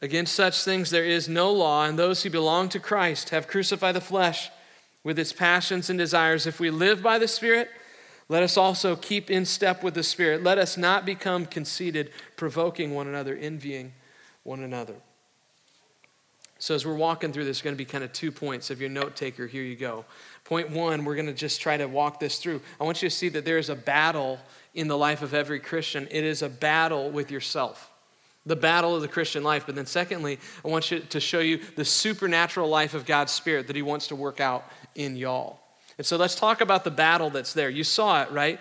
Against 0.01 0.35
such 0.35 0.63
things 0.63 0.91
there 0.91 1.05
is 1.05 1.29
no 1.29 1.51
law, 1.51 1.87
and 1.87 1.99
those 1.99 2.23
who 2.23 2.31
belong 2.31 2.69
to 2.71 2.81
Christ 2.81 3.31
have 3.31 3.49
crucified 3.49 3.95
the 3.95 4.01
flesh 4.01 4.51
with 5.03 5.19
its 5.19 5.33
passions 5.33 5.89
and 5.89 5.99
desires. 5.99 6.47
If 6.47 6.61
we 6.61 6.71
live 6.71 7.03
by 7.03 7.19
the 7.19 7.29
Spirit, 7.29 7.71
let 8.29 8.43
us 8.43 8.57
also 8.57 8.97
keep 8.97 9.31
in 9.31 9.45
step 9.45 9.83
with 9.83 9.95
the 9.95 10.03
Spirit. 10.03 10.43
Let 10.43 10.59
us 10.59 10.77
not 10.77 11.05
become 11.05 11.47
conceited, 11.47 12.11
provoking 12.37 12.95
one 12.95 13.07
another, 13.07 13.37
envying 13.37 13.93
one 14.43 14.63
another. 14.63 14.95
So, 16.59 16.75
as 16.75 16.87
we're 16.87 16.95
walking 16.95 17.33
through 17.33 17.45
this, 17.45 17.61
going 17.61 17.75
to 17.75 17.79
be 17.79 17.85
kind 17.85 18.05
of 18.05 18.13
two 18.13 18.33
points. 18.33 18.71
If 18.71 18.81
you're 18.81 18.89
a 18.89 18.93
note 18.93 19.17
taker, 19.17 19.47
here 19.47 19.63
you 19.63 19.77
go. 19.77 20.07
Point 20.45 20.71
one, 20.71 21.05
we're 21.05 21.17
going 21.17 21.27
to 21.27 21.35
just 21.35 21.61
try 21.61 21.77
to 21.77 21.87
walk 21.87 22.21
this 22.21 22.39
through. 22.39 22.63
I 22.81 22.85
want 22.85 23.03
you 23.03 23.11
to 23.11 23.15
see 23.15 23.29
that 23.31 23.45
there 23.45 23.59
is 23.59 23.69
a 23.69 23.75
battle 23.75 24.39
in 24.73 24.89
the 24.89 24.97
life 24.97 25.21
of 25.21 25.35
every 25.35 25.61
Christian, 25.61 26.09
it 26.11 26.25
is 26.25 26.43
a 26.43 26.49
battle 26.49 27.11
with 27.11 27.31
yourself 27.31 27.91
the 28.47 28.57
battle 28.57 28.95
of 28.95 29.01
the 29.01 29.09
Christian 29.09 29.43
life. 29.43 29.65
But 29.67 29.75
then, 29.75 29.87
secondly, 29.87 30.39
I 30.65 30.69
want 30.69 30.91
you 30.91 31.01
to 31.01 31.21
show 31.21 31.41
you 31.41 31.61
the 31.77 31.85
supernatural 31.85 32.69
life 32.69 32.95
of 32.95 33.07
God's 33.07 33.33
Spirit 33.33 33.67
that 33.69 33.77
He 33.77 33.83
wants 33.83 34.09
to 34.09 34.17
work 34.17 34.41
out 34.41 34.65
in 34.95 35.17
y'all. 35.17 35.61
And 35.99 36.07
so 36.07 36.17
let's 36.17 36.35
talk 36.35 36.61
about 36.61 36.85
the 36.85 36.91
battle 36.91 37.31
that's 37.31 37.53
there. 37.53 37.71
You 37.71 37.85
saw 37.85 38.23
it, 38.23 38.31
right? 38.31 38.59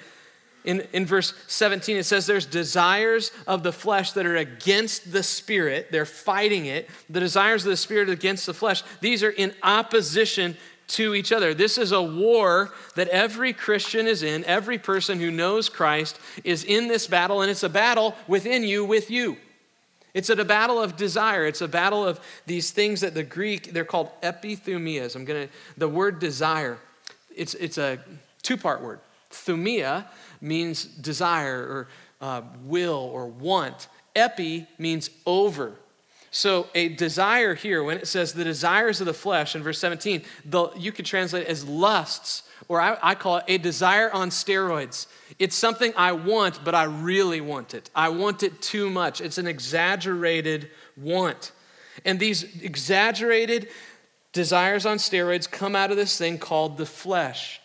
In, 0.65 0.87
in 0.93 1.05
verse 1.05 1.33
17, 1.47 1.97
it 1.97 2.03
says 2.03 2.25
there's 2.25 2.45
desires 2.45 3.31
of 3.47 3.63
the 3.63 3.73
flesh 3.73 4.13
that 4.13 4.25
are 4.25 4.37
against 4.37 5.11
the 5.11 5.23
spirit. 5.23 5.91
They're 5.91 6.05
fighting 6.05 6.67
it. 6.67 6.89
The 7.09 7.19
desires 7.19 7.65
of 7.65 7.71
the 7.71 7.77
spirit 7.77 8.09
against 8.09 8.45
the 8.45 8.53
flesh. 8.53 8.81
These 9.01 9.23
are 9.23 9.29
in 9.29 9.53
opposition 9.61 10.55
to 10.89 11.15
each 11.15 11.31
other. 11.31 11.53
This 11.53 11.77
is 11.77 11.91
a 11.91 12.01
war 12.01 12.71
that 12.95 13.09
every 13.09 13.51
Christian 13.51 14.07
is 14.07 14.23
in. 14.23 14.45
Every 14.45 14.77
person 14.77 15.19
who 15.19 15.31
knows 15.31 15.67
Christ 15.67 16.19
is 16.43 16.63
in 16.63 16.87
this 16.87 17.07
battle, 17.07 17.41
and 17.41 17.51
it's 17.51 17.63
a 17.63 17.69
battle 17.69 18.15
within 18.27 18.63
you 18.63 18.85
with 18.85 19.11
you. 19.11 19.37
It's 20.13 20.29
a 20.29 20.45
battle 20.45 20.79
of 20.79 20.95
desire. 20.95 21.45
It's 21.45 21.61
a 21.61 21.67
battle 21.67 22.07
of 22.07 22.19
these 22.45 22.71
things 22.71 23.01
that 23.01 23.15
the 23.15 23.23
Greek, 23.23 23.73
they're 23.73 23.83
called 23.83 24.11
epithumias. 24.21 25.15
I'm 25.15 25.25
going 25.25 25.47
to, 25.47 25.53
the 25.75 25.89
word 25.89 26.19
desire 26.19 26.77
it's, 27.35 27.53
it's 27.55 27.77
a 27.77 27.99
two 28.41 28.57
part 28.57 28.81
word. 28.81 28.99
Thumia 29.31 30.05
means 30.41 30.85
desire 30.85 31.59
or 31.59 31.87
uh, 32.21 32.41
will 32.63 33.09
or 33.13 33.27
want. 33.27 33.87
Epi 34.15 34.67
means 34.77 35.09
over. 35.25 35.73
So 36.31 36.67
a 36.73 36.89
desire 36.89 37.53
here, 37.53 37.83
when 37.83 37.97
it 37.97 38.07
says 38.07 38.33
the 38.33 38.43
desires 38.43 38.99
of 38.99 39.05
the 39.05 39.13
flesh 39.13 39.55
in 39.55 39.61
verse 39.61 39.77
17, 39.77 40.23
the, 40.45 40.69
you 40.75 40.91
could 40.91 41.05
translate 41.05 41.43
it 41.43 41.49
as 41.49 41.63
lusts, 41.63 42.43
or 42.67 42.81
I, 42.81 42.97
I 43.03 43.15
call 43.15 43.37
it 43.37 43.43
a 43.47 43.57
desire 43.59 44.11
on 44.11 44.31
steroids. 44.31 45.05
It's 45.37 45.55
something 45.55 45.93
I 45.95 46.13
want, 46.13 46.63
but 46.63 46.73
I 46.73 46.85
really 46.85 47.39
want 47.39 47.75
it. 47.75 47.89
I 47.95 48.09
want 48.09 48.41
it 48.41 48.63
too 48.63 48.89
much. 48.89 49.21
It's 49.21 49.37
an 49.37 49.45
exaggerated 49.45 50.69
want. 50.97 51.51
And 52.03 52.19
these 52.19 52.43
exaggerated 52.63 53.67
desires 54.33 54.85
on 54.85 54.97
steroids 54.97 55.49
come 55.49 55.75
out 55.75 55.91
of 55.91 55.97
this 55.97 56.17
thing 56.17 56.37
called 56.37 56.77
the 56.77 56.85
flesh. 56.85 57.61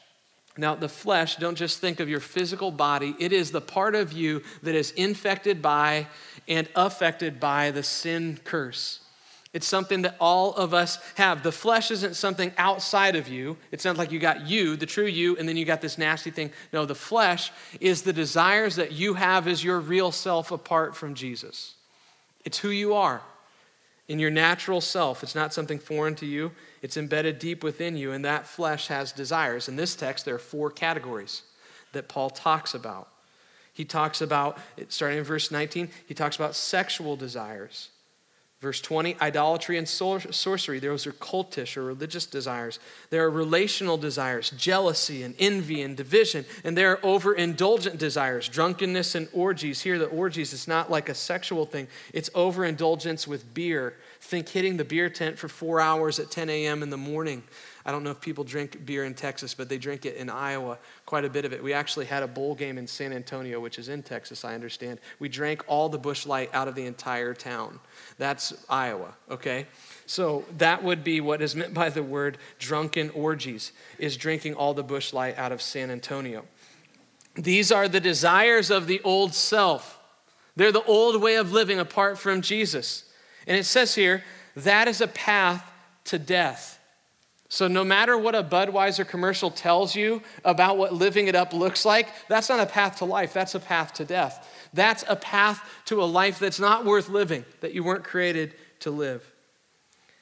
Now, 0.57 0.75
the 0.75 0.89
flesh, 0.89 1.37
don't 1.37 1.57
just 1.57 1.79
think 1.79 2.01
of 2.01 2.09
your 2.09 2.21
physical 2.21 2.71
body, 2.71 3.15
it 3.19 3.33
is 3.33 3.51
the 3.51 3.61
part 3.61 3.95
of 3.95 4.13
you 4.13 4.43
that 4.63 4.75
is 4.75 4.91
infected 4.93 5.63
by 5.63 6.07
and 6.47 6.69
affected 6.75 7.41
by 7.41 7.71
the 7.71 7.83
sin 7.83 8.39
curse. 8.45 9.01
It's 9.55 9.67
something 9.67 10.03
that 10.03 10.17
all 10.21 10.55
of 10.55 10.75
us 10.75 10.99
have. 11.15 11.43
The 11.43 11.53
flesh 11.53 11.91
isn't 11.91 12.17
something 12.17 12.53
outside 12.59 13.17
of 13.17 13.29
you. 13.29 13.57
It's 13.73 13.85
not 13.85 13.97
like 13.97 14.13
you 14.13 14.19
got 14.19 14.47
you, 14.47 14.77
the 14.77 14.85
true 14.85 15.07
you, 15.07 15.37
and 15.37 15.49
then 15.49 15.57
you 15.57 15.65
got 15.65 15.81
this 15.81 15.97
nasty 15.97 16.31
thing. 16.31 16.51
No, 16.73 16.85
the 16.85 16.95
flesh 16.95 17.51
is 17.81 18.03
the 18.03 18.13
desires 18.13 18.77
that 18.77 18.93
you 18.93 19.15
have 19.15 19.49
as 19.49 19.65
your 19.65 19.81
real 19.81 20.13
self 20.13 20.51
apart 20.51 20.95
from 20.95 21.15
Jesus. 21.15 21.75
It's 22.45 22.59
who 22.59 22.69
you 22.69 22.95
are 22.95 23.23
in 24.09 24.19
your 24.19 24.31
natural 24.31 24.81
self. 24.81 25.23
It's 25.23 25.35
not 25.35 25.53
something 25.53 25.79
foreign 25.79 26.15
to 26.17 26.27
you, 26.27 26.53
it's 26.83 26.97
embedded 26.97 27.39
deep 27.39 27.63
within 27.63 27.97
you, 27.97 28.13
and 28.13 28.25
that 28.25 28.47
flesh 28.47 28.89
has 28.89 29.13
desires. 29.13 29.69
In 29.69 29.77
this 29.77 29.95
text, 29.95 30.25
there 30.25 30.35
are 30.35 30.39
four 30.39 30.71
categories 30.71 31.43
that 31.93 32.09
Paul 32.09 32.31
talks 32.31 32.75
about. 32.75 33.09
He 33.73 33.85
talks 33.85 34.21
about, 34.21 34.59
starting 34.89 35.19
in 35.19 35.25
verse 35.25 35.51
19, 35.51 35.91
he 36.07 36.15
talks 36.15 36.37
about 36.37 36.57
sexual 36.57 37.17
desires. 37.17 37.91
Verse 38.61 38.81
20, 38.81 39.17
idolatry 39.21 39.79
and 39.79 39.89
sorcery. 39.89 40.81
Those 40.81 41.07
are 41.07 41.13
cultish 41.13 41.77
or 41.77 41.85
religious 41.85 42.27
desires. 42.27 42.81
There 43.11 43.25
are 43.25 43.31
relational 43.31 43.97
desires, 43.97 44.51
jealousy 44.51 45.23
and 45.23 45.37
envy 45.39 45.81
and 45.81 45.97
division. 45.97 46.45
And 46.65 46.77
there 46.77 46.91
are 46.91 46.97
overindulgent 46.97 47.99
desires, 47.99 48.49
drunkenness 48.49 49.15
and 49.15 49.29
orgies. 49.33 49.83
Here, 49.83 49.97
the 49.97 50.07
orgies 50.07 50.53
is 50.53 50.67
not 50.67 50.91
like 50.91 51.09
a 51.09 51.15
sexual 51.15 51.67
thing, 51.67 51.87
it's 52.13 52.31
overindulgence 52.35 53.29
with 53.29 53.55
beer. 53.55 53.95
Think 54.21 54.49
hitting 54.49 54.77
the 54.77 54.85
beer 54.85 55.09
tent 55.09 55.39
for 55.39 55.47
four 55.47 55.81
hours 55.81 56.19
at 56.19 56.33
10 56.33 56.51
a.m. 56.51 56.83
in 56.83 56.91
the 56.91 56.97
morning. 56.97 57.45
I 57.89 57.91
don't 57.91 58.05
know 58.05 58.11
if 58.11 58.21
people 58.21 58.45
drink 58.45 58.85
beer 58.85 59.07
in 59.07 59.15
Texas, 59.15 59.55
but 59.55 59.71
they 59.71 59.79
drink 59.79 60.05
it 60.05 60.17
in 60.17 60.29
Iowa, 60.29 60.77
quite 61.07 61.25
a 61.25 61.31
bit 61.31 61.47
of 61.47 61.55
it. 61.55 61.63
We 61.63 61.73
actually 61.73 62.05
had 62.05 62.23
a 62.23 62.27
bowl 62.27 62.55
game 62.55 62.77
in 62.77 62.87
San 62.87 63.15
Antonio, 63.15 63.61
which 63.61 63.79
is 63.79 63.89
in 63.89 64.03
Texas, 64.03 64.45
I 64.45 64.55
understand. 64.55 65.01
We 65.21 65.31
drank 65.31 65.65
all 65.67 65.89
the 65.89 65.97
Busch 65.97 66.27
Light 66.27 66.51
out 66.53 66.69
of 66.69 66.75
the 66.75 66.85
entire 66.85 67.33
town. 67.33 67.81
That's 68.19 68.53
Iowa, 68.69 69.15
okay? 69.31 69.69
So 70.05 70.45
that 70.59 70.85
would 70.85 71.03
be 71.03 71.23
what 71.23 71.41
is 71.41 71.57
meant 71.57 71.73
by 71.73 71.89
the 71.89 72.03
word 72.03 72.37
drunken 72.59 73.09
orgies, 73.15 73.73
is 73.99 74.19
drinking 74.19 74.53
all 74.53 74.75
the 74.75 74.85
Busch 74.85 75.15
Light 75.15 75.39
out 75.39 75.51
of 75.51 75.63
San 75.63 75.91
Antonio. 75.91 76.45
These 77.37 77.73
are 77.73 77.89
the 77.89 78.01
desires 78.01 78.71
of 78.71 78.87
the 78.87 79.01
old 79.03 79.33
self. 79.33 79.99
They're 80.57 80.73
the 80.73 80.85
old 80.85 81.23
way 81.23 81.37
of 81.37 81.53
living 81.53 81.79
apart 81.79 82.19
from 82.19 82.43
Jesus. 82.43 83.05
And 83.47 83.57
it 83.57 83.65
says 83.65 83.95
here, 83.95 84.25
that 84.57 84.89
is 84.89 85.01
a 85.01 85.09
path 85.09 85.73
to 86.05 86.19
death. 86.19 86.78
So, 87.51 87.67
no 87.67 87.83
matter 87.83 88.17
what 88.19 88.35
a 88.35 88.43
Budweiser 88.43 89.09
commercial 89.09 89.51
tells 89.51 89.95
you 89.95 90.23
about 90.45 90.77
what 90.77 90.93
living 90.93 91.29
it 91.29 91.35
up 91.35 91.55
looks 91.55 91.87
like, 91.87 92.09
that's 92.29 92.51
not 92.51 92.61
a 92.61 92.67
path 92.67 92.99
to 92.99 93.07
life, 93.07 93.33
that's 93.33 93.55
a 93.55 93.61
path 93.61 93.95
to 93.95 94.05
death. 94.05 94.47
That's 94.75 95.03
a 95.09 95.17
path 95.17 95.63
to 95.87 96.03
a 96.03 96.05
life 96.05 96.39
that's 96.39 96.61
not 96.61 96.85
worth 96.85 97.09
living, 97.09 97.47
that 97.61 97.73
you 97.73 97.83
weren't 97.83 98.05
created 98.05 98.55
to 98.81 98.91
live. 98.91 99.33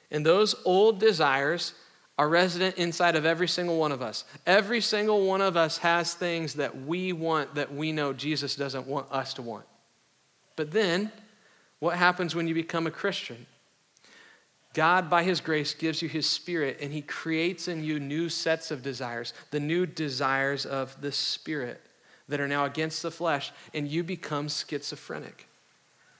And 0.09 0.25
those 0.25 0.55
old 0.63 0.99
desires 0.99 1.73
are 2.17 2.29
resident 2.29 2.77
inside 2.77 3.15
of 3.17 3.25
every 3.25 3.47
single 3.47 3.77
one 3.77 3.91
of 3.91 4.01
us. 4.01 4.23
Every 4.45 4.79
single 4.79 5.25
one 5.25 5.41
of 5.41 5.57
us 5.57 5.77
has 5.79 6.13
things 6.13 6.53
that 6.55 6.85
we 6.85 7.11
want 7.11 7.55
that 7.55 7.73
we 7.73 7.91
know 7.91 8.13
Jesus 8.13 8.55
doesn't 8.55 8.87
want 8.87 9.11
us 9.11 9.33
to 9.35 9.41
want. 9.41 9.65
But 10.55 10.71
then, 10.71 11.11
what 11.79 11.97
happens 11.97 12.33
when 12.33 12.47
you 12.47 12.55
become 12.55 12.87
a 12.87 12.91
Christian? 12.91 13.45
God, 14.77 15.09
by 15.09 15.23
His 15.23 15.41
grace, 15.41 15.73
gives 15.73 16.03
you 16.03 16.07
His 16.07 16.27
Spirit 16.27 16.77
and 16.79 16.93
He 16.93 17.01
creates 17.01 17.67
in 17.67 17.83
you 17.83 17.99
new 17.99 18.29
sets 18.29 18.69
of 18.69 18.83
desires, 18.83 19.33
the 19.49 19.59
new 19.59 19.87
desires 19.87 20.67
of 20.67 21.01
the 21.01 21.11
Spirit 21.11 21.81
that 22.29 22.39
are 22.39 22.47
now 22.47 22.65
against 22.65 23.01
the 23.01 23.09
flesh, 23.09 23.51
and 23.73 23.87
you 23.87 24.03
become 24.03 24.47
schizophrenic. 24.47 25.47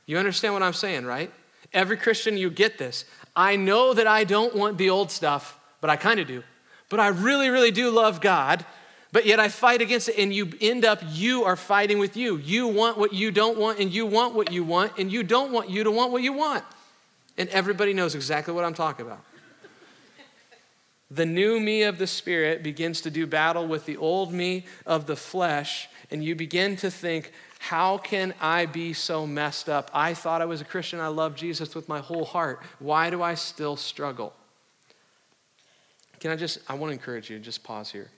You 0.08 0.18
understand 0.18 0.56
what 0.56 0.64
I'm 0.64 0.74
saying, 0.74 1.06
right? 1.06 1.32
Every 1.72 1.98
Christian, 1.98 2.36
you 2.36 2.50
get 2.50 2.80
this. 2.80 3.06
I 3.36 3.58
know 3.58 3.94
that 3.94 4.08
I 4.08 4.24
don't 4.24 4.56
want 4.56 4.80
the 4.80 4.90
old 4.90 5.12
stuff, 5.12 5.60
but 5.80 5.92
I 5.92 5.96
kind 5.96 6.20
of 6.20 6.26
do. 6.26 6.42
But 6.90 7.00
I 7.00 7.10
really, 7.10 7.50
really 7.50 7.70
do 7.70 7.92
love 7.92 8.22
God, 8.22 8.66
but 9.12 9.28
yet 9.28 9.40
I 9.40 9.50
fight 9.50 9.84
against 9.84 10.10
it, 10.10 10.18
and 10.18 10.34
you 10.34 10.52
end 10.62 10.84
up, 10.84 11.00
you 11.10 11.44
are 11.44 11.56
fighting 11.56 12.00
with 12.00 12.18
you. 12.18 12.38
You 12.38 12.68
want 12.68 12.98
what 12.98 13.14
you 13.14 13.30
don't 13.30 13.60
want, 13.60 13.78
and 13.78 13.92
you 13.94 14.08
want 14.08 14.34
what 14.34 14.52
you 14.52 14.64
want, 14.64 14.94
and 14.98 15.12
you 15.12 15.22
don't 15.22 15.52
want 15.52 15.70
you 15.70 15.84
to 15.84 15.92
want 15.92 16.12
what 16.12 16.24
you 16.24 16.34
want. 16.34 16.64
And 17.38 17.50
everybody 17.50 17.94
knows 17.94 18.16
exactly 18.16 18.54
what 18.54 18.66
I'm 18.66 18.74
talking 18.74 19.06
about. 19.06 19.24
The 21.10 21.26
new 21.26 21.60
me 21.60 21.84
of 21.84 22.00
the 22.00 22.08
Spirit 22.08 22.64
begins 22.64 23.02
to 23.02 23.12
do 23.12 23.26
battle 23.26 23.66
with 23.66 23.86
the 23.86 23.96
old 23.96 24.34
me 24.34 24.66
of 24.86 25.06
the 25.06 25.16
flesh, 25.16 25.88
and 26.12 26.24
you 26.24 26.36
begin 26.36 26.76
to 26.78 26.92
think, 26.92 27.32
how 27.60 27.98
can 27.98 28.34
I 28.42 28.66
be 28.66 28.94
so 28.94 29.26
messed 29.26 29.70
up? 29.70 29.90
I 29.94 30.14
thought 30.14 30.42
I 30.42 30.46
was 30.46 30.60
a 30.60 30.66
Christian. 30.66 31.00
I 31.00 31.08
love 31.08 31.36
Jesus 31.36 31.74
with 31.74 31.88
my 31.88 32.00
whole 32.00 32.26
heart. 32.26 32.62
Why 32.80 33.10
do 33.10 33.24
I 33.24 33.36
still 33.36 33.78
struggle? 33.78 34.34
Can 36.20 36.32
I 36.32 36.36
just, 36.36 36.60
I 36.68 36.74
want 36.74 36.90
to 36.90 36.94
encourage 36.94 37.30
you, 37.30 37.40
just 37.40 37.64
pause 37.64 37.90
here. 37.90 38.10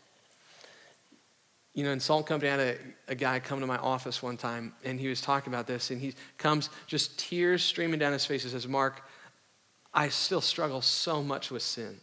You 1.76 1.84
know, 1.84 1.92
in 1.92 2.00
Salt 2.00 2.26
Company, 2.26 2.50
I 2.52 2.56
had 2.56 2.60
a, 2.60 2.78
a 3.10 3.16
guy 3.16 3.40
come 3.40 3.60
to 3.60 3.68
my 3.68 3.78
office 3.78 4.24
one 4.24 4.36
time, 4.36 4.74
and 4.84 5.00
he 5.00 5.08
was 5.08 5.22
talking 5.22 5.54
about 5.54 5.68
this, 5.68 5.92
and 5.92 6.02
he 6.02 6.16
comes 6.38 6.70
just 6.88 7.20
tears 7.20 7.64
streaming 7.64 8.00
down 8.00 8.14
his 8.14 8.26
face 8.26 8.44
and 8.44 8.52
says, 8.52 8.68
Mark, 8.68 9.04
I 9.94 10.10
still 10.10 10.42
struggle 10.42 10.82
so 10.82 11.24
much 11.24 11.52
with 11.52 11.64
sin. 11.64 12.00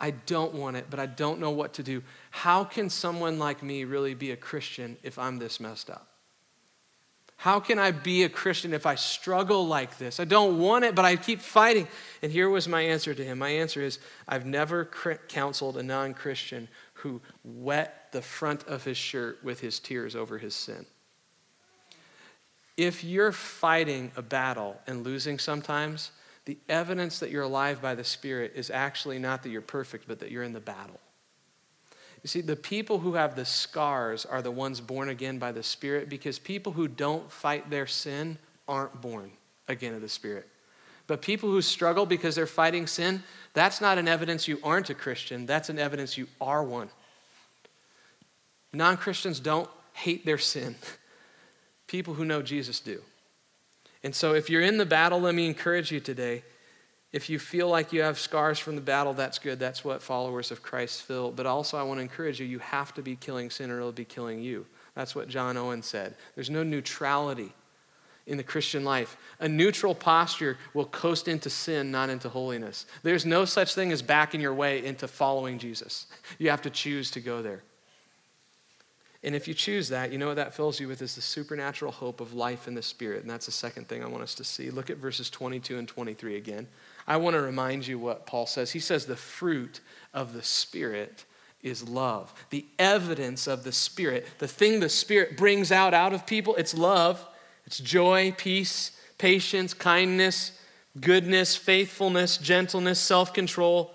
I 0.00 0.10
don't 0.10 0.54
want 0.54 0.76
it, 0.76 0.86
but 0.90 0.98
I 0.98 1.06
don't 1.06 1.38
know 1.38 1.50
what 1.50 1.74
to 1.74 1.82
do. 1.82 2.02
How 2.30 2.64
can 2.64 2.90
someone 2.90 3.38
like 3.38 3.62
me 3.62 3.84
really 3.84 4.14
be 4.14 4.32
a 4.32 4.36
Christian 4.36 4.96
if 5.02 5.18
I'm 5.18 5.38
this 5.38 5.60
messed 5.60 5.88
up? 5.88 6.08
How 7.36 7.60
can 7.60 7.78
I 7.78 7.90
be 7.90 8.22
a 8.22 8.28
Christian 8.28 8.72
if 8.72 8.86
I 8.86 8.94
struggle 8.94 9.66
like 9.66 9.98
this? 9.98 10.18
I 10.18 10.24
don't 10.24 10.58
want 10.58 10.84
it, 10.84 10.94
but 10.94 11.04
I 11.04 11.16
keep 11.16 11.40
fighting. 11.40 11.88
And 12.22 12.32
here 12.32 12.48
was 12.48 12.66
my 12.68 12.80
answer 12.80 13.12
to 13.12 13.24
him. 13.24 13.38
My 13.38 13.50
answer 13.50 13.82
is 13.82 13.98
I've 14.26 14.46
never 14.46 14.88
counseled 15.28 15.76
a 15.76 15.82
non 15.82 16.14
Christian 16.14 16.68
who 16.94 17.20
wet 17.44 18.08
the 18.12 18.22
front 18.22 18.66
of 18.66 18.84
his 18.84 18.96
shirt 18.96 19.42
with 19.44 19.60
his 19.60 19.78
tears 19.78 20.16
over 20.16 20.38
his 20.38 20.54
sin. 20.54 20.86
If 22.76 23.04
you're 23.04 23.32
fighting 23.32 24.10
a 24.16 24.22
battle 24.22 24.80
and 24.86 25.04
losing 25.04 25.38
sometimes, 25.38 26.12
the 26.46 26.58
evidence 26.68 27.20
that 27.20 27.30
you're 27.30 27.42
alive 27.42 27.80
by 27.80 27.94
the 27.94 28.04
Spirit 28.04 28.52
is 28.54 28.70
actually 28.70 29.18
not 29.18 29.42
that 29.42 29.48
you're 29.48 29.62
perfect, 29.62 30.06
but 30.06 30.20
that 30.20 30.30
you're 30.30 30.42
in 30.42 30.52
the 30.52 30.60
battle. 30.60 31.00
You 32.22 32.28
see, 32.28 32.40
the 32.40 32.56
people 32.56 32.98
who 32.98 33.14
have 33.14 33.36
the 33.36 33.44
scars 33.44 34.24
are 34.24 34.42
the 34.42 34.50
ones 34.50 34.80
born 34.80 35.08
again 35.08 35.38
by 35.38 35.52
the 35.52 35.62
Spirit 35.62 36.08
because 36.08 36.38
people 36.38 36.72
who 36.72 36.88
don't 36.88 37.30
fight 37.30 37.68
their 37.70 37.86
sin 37.86 38.38
aren't 38.66 39.00
born 39.00 39.30
again 39.68 39.94
of 39.94 40.00
the 40.00 40.08
Spirit. 40.08 40.48
But 41.06 41.20
people 41.20 41.50
who 41.50 41.60
struggle 41.60 42.06
because 42.06 42.34
they're 42.34 42.46
fighting 42.46 42.86
sin, 42.86 43.22
that's 43.52 43.80
not 43.80 43.98
an 43.98 44.08
evidence 44.08 44.48
you 44.48 44.58
aren't 44.62 44.88
a 44.88 44.94
Christian, 44.94 45.44
that's 45.44 45.68
an 45.68 45.78
evidence 45.78 46.16
you 46.16 46.26
are 46.40 46.64
one. 46.64 46.88
Non 48.72 48.96
Christians 48.96 49.38
don't 49.38 49.68
hate 49.92 50.24
their 50.24 50.38
sin, 50.38 50.76
people 51.86 52.14
who 52.14 52.24
know 52.24 52.42
Jesus 52.42 52.80
do. 52.80 53.02
And 54.04 54.14
so, 54.14 54.34
if 54.34 54.48
you're 54.48 54.62
in 54.62 54.78
the 54.78 54.86
battle, 54.86 55.20
let 55.20 55.34
me 55.34 55.46
encourage 55.46 55.90
you 55.90 55.98
today 55.98 56.44
if 57.14 57.30
you 57.30 57.38
feel 57.38 57.68
like 57.68 57.92
you 57.92 58.02
have 58.02 58.18
scars 58.18 58.58
from 58.58 58.74
the 58.74 58.80
battle, 58.80 59.14
that's 59.14 59.38
good. 59.38 59.60
That's 59.60 59.84
what 59.84 60.02
followers 60.02 60.50
of 60.50 60.64
Christ 60.64 61.02
feel. 61.02 61.30
But 61.30 61.46
also, 61.46 61.78
I 61.78 61.84
want 61.84 61.98
to 61.98 62.02
encourage 62.02 62.40
you 62.40 62.46
you 62.46 62.58
have 62.58 62.92
to 62.94 63.02
be 63.02 63.14
killing 63.14 63.50
sin 63.50 63.70
or 63.70 63.76
it'll 63.76 63.92
be 63.92 64.04
killing 64.04 64.42
you. 64.42 64.66
That's 64.96 65.14
what 65.14 65.28
John 65.28 65.56
Owen 65.56 65.80
said. 65.80 66.16
There's 66.34 66.50
no 66.50 66.64
neutrality 66.64 67.52
in 68.26 68.36
the 68.36 68.42
Christian 68.42 68.82
life. 68.82 69.16
A 69.38 69.48
neutral 69.48 69.94
posture 69.94 70.58
will 70.74 70.86
coast 70.86 71.28
into 71.28 71.48
sin, 71.48 71.92
not 71.92 72.10
into 72.10 72.28
holiness. 72.28 72.84
There's 73.04 73.24
no 73.24 73.44
such 73.44 73.76
thing 73.76 73.92
as 73.92 74.02
backing 74.02 74.40
your 74.40 74.54
way 74.54 74.84
into 74.84 75.06
following 75.06 75.60
Jesus. 75.60 76.08
You 76.40 76.50
have 76.50 76.62
to 76.62 76.70
choose 76.70 77.12
to 77.12 77.20
go 77.20 77.42
there. 77.42 77.62
And 79.24 79.34
if 79.34 79.48
you 79.48 79.54
choose 79.54 79.88
that, 79.88 80.12
you 80.12 80.18
know 80.18 80.26
what 80.26 80.36
that 80.36 80.52
fills 80.52 80.78
you 80.78 80.86
with 80.86 81.00
is 81.00 81.14
the 81.14 81.22
supernatural 81.22 81.90
hope 81.90 82.20
of 82.20 82.34
life 82.34 82.68
in 82.68 82.74
the 82.74 82.82
Spirit. 82.82 83.22
And 83.22 83.30
that's 83.30 83.46
the 83.46 83.52
second 83.52 83.88
thing 83.88 84.04
I 84.04 84.06
want 84.06 84.22
us 84.22 84.34
to 84.34 84.44
see. 84.44 84.70
Look 84.70 84.90
at 84.90 84.98
verses 84.98 85.30
22 85.30 85.78
and 85.78 85.88
23 85.88 86.36
again. 86.36 86.68
I 87.06 87.16
want 87.16 87.34
to 87.34 87.40
remind 87.40 87.86
you 87.86 87.98
what 87.98 88.26
Paul 88.26 88.46
says. 88.46 88.72
He 88.72 88.80
says 88.80 89.06
the 89.06 89.16
fruit 89.16 89.80
of 90.12 90.34
the 90.34 90.42
Spirit 90.42 91.24
is 91.62 91.88
love. 91.88 92.34
The 92.50 92.66
evidence 92.78 93.46
of 93.46 93.64
the 93.64 93.72
Spirit, 93.72 94.26
the 94.38 94.48
thing 94.48 94.80
the 94.80 94.90
Spirit 94.90 95.38
brings 95.38 95.72
out 95.72 95.94
out 95.94 96.12
of 96.12 96.26
people, 96.26 96.54
it's 96.56 96.74
love, 96.74 97.26
it's 97.64 97.78
joy, 97.78 98.34
peace, 98.36 98.90
patience, 99.16 99.72
kindness, 99.72 100.52
goodness, 101.00 101.56
faithfulness, 101.56 102.36
gentleness, 102.36 103.00
self-control. 103.00 103.94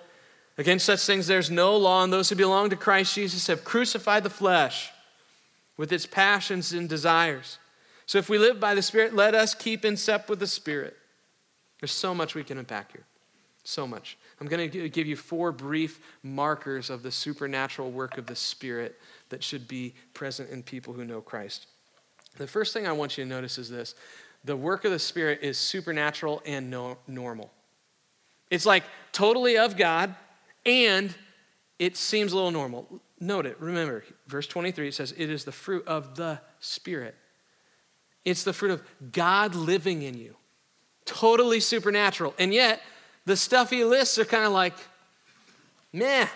Against 0.57 0.85
such 0.85 1.01
things 1.01 1.27
there's 1.27 1.51
no 1.51 1.77
law, 1.77 2.03
and 2.03 2.11
those 2.11 2.29
who 2.29 2.35
belong 2.35 2.71
to 2.71 2.75
Christ 2.75 3.13
Jesus 3.13 3.45
have 3.45 3.63
crucified 3.63 4.23
the 4.23 4.31
flesh 4.31 4.91
with 5.79 5.93
its 5.93 6.05
passions 6.05 6.73
and 6.73 6.89
desires. 6.89 7.57
So 8.05 8.17
if 8.17 8.27
we 8.27 8.37
live 8.37 8.59
by 8.59 8.75
the 8.75 8.81
Spirit, 8.81 9.15
let 9.15 9.33
us 9.33 9.55
keep 9.55 9.85
in 9.85 9.95
step 9.95 10.29
with 10.29 10.39
the 10.41 10.45
Spirit. 10.45 10.97
There's 11.79 11.93
so 11.93 12.13
much 12.13 12.35
we 12.35 12.43
can 12.43 12.57
unpack 12.57 12.91
here. 12.91 13.05
So 13.63 13.87
much. 13.87 14.17
I'm 14.41 14.47
going 14.47 14.69
to 14.69 14.89
give 14.89 15.07
you 15.07 15.15
four 15.15 15.53
brief 15.53 16.01
markers 16.21 16.89
of 16.89 17.01
the 17.01 17.11
supernatural 17.11 17.91
work 17.91 18.17
of 18.17 18.25
the 18.25 18.35
Spirit 18.35 18.99
that 19.29 19.41
should 19.41 19.69
be 19.69 19.93
present 20.13 20.49
in 20.49 20.63
people 20.63 20.93
who 20.93 21.05
know 21.05 21.21
Christ. 21.21 21.67
The 22.37 22.45
first 22.45 22.73
thing 22.73 22.85
I 22.85 22.91
want 22.91 23.17
you 23.17 23.23
to 23.23 23.29
notice 23.29 23.57
is 23.57 23.69
this 23.69 23.95
the 24.43 24.57
work 24.57 24.83
of 24.83 24.91
the 24.91 24.99
Spirit 24.99 25.39
is 25.41 25.57
supernatural 25.57 26.41
and 26.45 26.69
no, 26.69 26.97
normal. 27.07 27.51
It's 28.49 28.65
like 28.65 28.83
totally 29.13 29.57
of 29.57 29.77
God, 29.77 30.13
and 30.65 31.15
it 31.77 31.95
seems 31.95 32.33
a 32.33 32.35
little 32.35 32.51
normal. 32.51 32.99
Note 33.19 33.45
it. 33.45 33.57
Remember, 33.59 34.03
verse 34.27 34.47
23, 34.47 34.89
it 34.89 34.93
says, 34.93 35.13
It 35.17 35.29
is 35.29 35.43
the 35.43 35.51
fruit 35.51 35.85
of 35.87 36.15
the 36.15 36.39
Spirit. 36.59 37.15
It's 38.23 38.43
the 38.43 38.53
fruit 38.53 38.71
of 38.71 38.83
God 39.11 39.55
living 39.55 40.01
in 40.01 40.17
you 40.17 40.35
totally 41.09 41.59
supernatural. 41.59 42.35
And 42.37 42.53
yet, 42.53 42.81
the 43.25 43.35
stuff 43.35 43.69
he 43.69 43.83
lists 43.83 44.17
are 44.19 44.25
kind 44.25 44.45
of 44.45 44.51
like, 44.51 44.73
meh. 45.91 46.27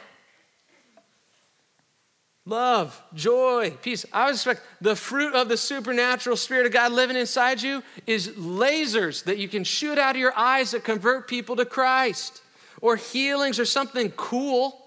Love, 2.46 3.02
joy, 3.14 3.72
peace. 3.82 4.06
I 4.12 4.26
would 4.26 4.34
expect 4.34 4.62
the 4.82 4.96
fruit 4.96 5.34
of 5.34 5.48
the 5.48 5.56
supernatural 5.56 6.36
Spirit 6.36 6.66
of 6.66 6.74
God 6.74 6.92
living 6.92 7.16
inside 7.16 7.62
you 7.62 7.84
is 8.06 8.30
lasers 8.30 9.24
that 9.24 9.38
you 9.38 9.48
can 9.48 9.64
shoot 9.64 9.98
out 9.98 10.16
of 10.16 10.20
your 10.20 10.38
eyes 10.38 10.72
that 10.72 10.84
convert 10.84 11.30
people 11.30 11.56
to 11.56 11.66
Christ, 11.66 12.42
or 12.82 12.98
healings, 12.98 13.60
or 13.60 13.66
something 13.66 14.12
cool, 14.12 14.78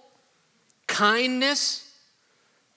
kindness, 0.86 1.85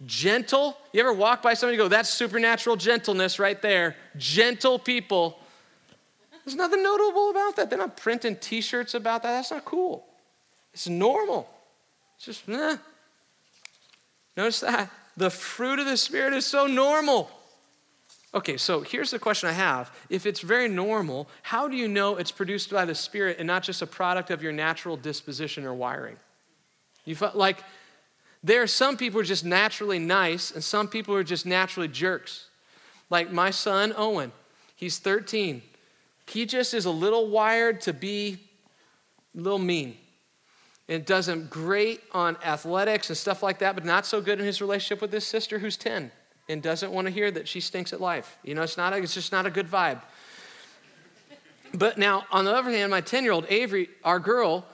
gentle. 0.06 0.77
You 0.94 1.01
ever 1.01 1.13
walk 1.13 1.41
by 1.41 1.53
somebody 1.53 1.77
go, 1.77 1.88
that's 1.88 2.10
supernatural 2.10 2.75
gentleness 2.75 3.39
right 3.39 3.62
there. 3.62 3.96
Gentle 4.18 4.79
people 4.79 5.39
there's 6.50 6.58
nothing 6.58 6.82
notable 6.82 7.29
about 7.29 7.58
that. 7.58 7.70
They're 7.70 7.77
not 7.77 7.96
printing 7.96 8.36
t 8.36 8.62
shirts 8.62 8.96
about 8.96 9.22
that. 9.22 9.34
That's 9.34 9.51
not 9.51 9.65
cool. 9.65 10.08
It's 10.74 10.89
normal. 10.89 11.48
It's 12.15 12.25
Just, 12.25 12.48
nah. 12.48 12.77
Notice 14.36 14.62
that. 14.62 14.89
The 15.15 15.29
fruit 15.29 15.77
of 15.77 15.86
the 15.86 15.96
Spirit 15.96 16.34
is 16.34 16.48
so 16.48 16.65
normal. 16.65 17.29
Okay, 18.34 18.58
so 18.58 18.82
here's 18.82 19.12
the 19.12 19.20
question 19.20 19.48
I 19.48 19.51
have. 19.51 19.96
If 20.10 20.25
it's 20.25 20.39
very 20.39 20.68
normal, 20.68 21.29
how 21.44 21.68
do 21.68 21.77
you 21.77 21.88
know 21.88 22.15
it's 22.15 22.32
produced 22.32 22.72
by 22.72 22.84
the 22.84 22.96
Spirit 22.96 23.38
and 23.38 23.46
not 23.46 23.62
just 23.62 23.84
a 23.84 23.88
product 23.88 24.32
of 24.32 24.41
your 24.41 24.51
natural 24.51 24.98
disposition 24.98 25.65
or 25.65 25.75
wiring? 25.75 26.15
You 27.06 27.15
felt 27.15 27.36
like 27.36 27.63
there 28.43 28.62
are 28.62 28.67
some 28.67 28.96
people 28.96 29.17
who 29.17 29.22
are 29.22 29.27
just 29.27 29.46
naturally 29.46 30.00
nice 30.00 30.51
and 30.51 30.63
some 30.63 30.88
people 30.88 31.13
are 31.15 31.24
just 31.24 31.46
naturally 31.46 31.88
jerks. 31.88 32.50
Like 33.10 33.31
my 33.31 33.50
son, 33.50 33.93
Owen, 33.98 34.31
he's 34.75 35.00
13. 35.00 35.62
He 36.27 36.46
just 36.46 36.74
is 36.74 36.86
a 36.86 36.91
little 36.91 37.27
wired 37.29 37.81
to 37.81 37.93
be 37.93 38.38
a 39.36 39.41
little 39.41 39.60
mean. 39.60 39.98
And 40.88 41.05
does 41.05 41.27
him 41.27 41.48
great 41.50 42.01
on 42.13 42.38
athletics 42.43 43.10
and 43.10 43.17
stuff 43.17 43.43
like 43.43 43.60
that, 43.60 43.75
but 43.75 43.86
not 43.86 44.05
so 44.05 44.22
good 44.22 44.39
in 44.39 44.46
his 44.46 44.62
relationship 44.62 45.01
with 45.01 45.12
his 45.12 45.25
sister 45.25 45.60
who's 45.60 45.77
10 45.77 46.12
and 46.48 46.63
doesn't 46.63 46.91
want 46.91 47.05
to 47.08 47.13
hear 47.13 47.29
that 47.29 47.48
she 47.48 47.60
stinks 47.60 47.93
at 47.93 48.01
life. 48.01 48.38
You 48.43 48.55
know, 48.55 48.63
it's, 48.63 48.77
not 48.77 48.93
a, 48.93 48.98
it's 48.98 49.13
just 49.13 49.31
not 49.31 49.46
a 49.46 49.51
good 49.51 49.69
vibe. 49.69 50.01
But 51.74 52.00
now, 52.00 52.25
on 52.31 52.46
the 52.46 52.55
other 52.55 52.72
hand, 52.72 52.89
my 52.89 53.01
10 53.01 53.24
year 53.24 53.34
old 53.34 53.46
Avery, 53.50 53.89
our 54.03 54.19
girl, 54.19 54.65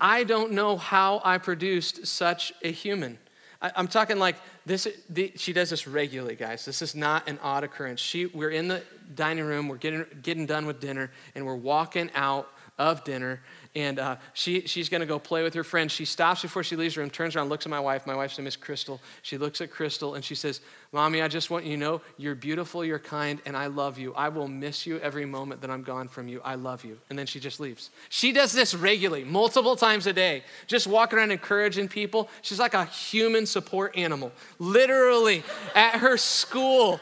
I 0.00 0.24
don't 0.24 0.52
know 0.52 0.76
how 0.76 1.20
I 1.24 1.38
produced 1.38 2.06
such 2.06 2.52
a 2.62 2.72
human. 2.72 3.18
I, 3.62 3.72
am 3.76 3.88
talking 3.88 4.18
like 4.18 4.36
this, 4.64 4.88
the, 5.08 5.32
she 5.36 5.52
does 5.52 5.70
this 5.70 5.86
regularly, 5.86 6.34
guys. 6.34 6.64
This 6.64 6.80
is 6.80 6.94
not 6.94 7.28
an 7.28 7.38
odd 7.42 7.64
occurrence. 7.64 8.00
She, 8.00 8.26
we're 8.26 8.50
in 8.50 8.68
the 8.68 8.82
dining 9.14 9.44
room, 9.44 9.68
we're 9.68 9.76
getting, 9.76 10.06
getting 10.22 10.46
done 10.46 10.66
with 10.66 10.80
dinner, 10.80 11.10
and 11.34 11.44
we're 11.44 11.54
walking 11.54 12.10
out 12.14 12.48
of 12.78 13.04
dinner, 13.04 13.40
and 13.74 14.00
uh, 14.00 14.16
she, 14.32 14.62
she's 14.62 14.88
going 14.88 15.00
to 15.00 15.06
go 15.06 15.18
play 15.18 15.44
with 15.44 15.54
her 15.54 15.62
friends. 15.62 15.92
She 15.92 16.04
stops 16.04 16.42
before 16.42 16.64
she 16.64 16.74
leaves 16.74 16.96
the 16.96 17.02
room, 17.02 17.10
turns 17.10 17.36
around, 17.36 17.48
looks 17.48 17.66
at 17.66 17.70
my 17.70 17.78
wife. 17.78 18.04
My 18.04 18.16
wife's 18.16 18.36
name 18.36 18.48
is 18.48 18.56
Crystal. 18.56 19.00
She 19.22 19.38
looks 19.38 19.60
at 19.60 19.70
Crystal 19.70 20.16
and 20.16 20.24
she 20.24 20.34
says, 20.34 20.60
Mommy, 20.92 21.22
I 21.22 21.28
just 21.28 21.50
want 21.50 21.64
you 21.64 21.72
to 21.72 21.76
know 21.76 22.00
you're 22.16 22.34
beautiful, 22.34 22.84
you're 22.84 22.98
kind, 22.98 23.40
and 23.46 23.56
I 23.56 23.68
love 23.68 23.96
you. 23.96 24.12
I 24.14 24.28
will 24.28 24.48
miss 24.48 24.86
you 24.86 24.98
every 24.98 25.24
moment 25.24 25.60
that 25.60 25.70
I'm 25.70 25.84
gone 25.84 26.08
from 26.08 26.26
you. 26.26 26.40
I 26.44 26.56
love 26.56 26.84
you. 26.84 26.98
And 27.10 27.18
then 27.18 27.26
she 27.26 27.38
just 27.38 27.60
leaves. 27.60 27.90
She 28.08 28.32
does 28.32 28.52
this 28.52 28.74
regularly, 28.74 29.22
multiple 29.22 29.76
times 29.76 30.08
a 30.08 30.12
day, 30.12 30.42
just 30.66 30.88
walking 30.88 31.20
around 31.20 31.30
encouraging 31.30 31.86
people. 31.86 32.28
She's 32.42 32.58
like 32.58 32.74
a 32.74 32.86
human 32.86 33.46
support 33.46 33.96
animal, 33.96 34.32
literally 34.58 35.44
at 35.76 35.96
her 36.00 36.16
school. 36.16 37.00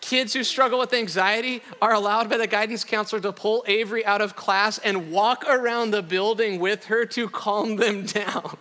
Kids 0.00 0.32
who 0.32 0.44
struggle 0.44 0.78
with 0.78 0.92
anxiety 0.92 1.62
are 1.82 1.92
allowed 1.92 2.30
by 2.30 2.36
the 2.36 2.46
guidance 2.46 2.84
counselor 2.84 3.20
to 3.22 3.32
pull 3.32 3.64
Avery 3.66 4.04
out 4.06 4.20
of 4.20 4.36
class 4.36 4.78
and 4.78 5.10
walk 5.10 5.44
around 5.48 5.90
the 5.90 6.02
building 6.02 6.60
with 6.60 6.86
her 6.86 7.04
to 7.06 7.28
calm 7.28 7.76
them 7.76 8.04
down. 8.06 8.56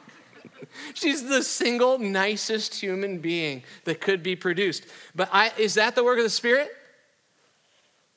She's 0.93 1.27
the 1.27 1.43
single 1.43 1.97
nicest 1.99 2.75
human 2.75 3.19
being 3.19 3.63
that 3.85 4.01
could 4.01 4.23
be 4.23 4.35
produced. 4.35 4.85
But 5.15 5.29
I, 5.31 5.51
is 5.57 5.75
that 5.75 5.95
the 5.95 6.03
work 6.03 6.17
of 6.17 6.23
the 6.23 6.29
Spirit? 6.29 6.69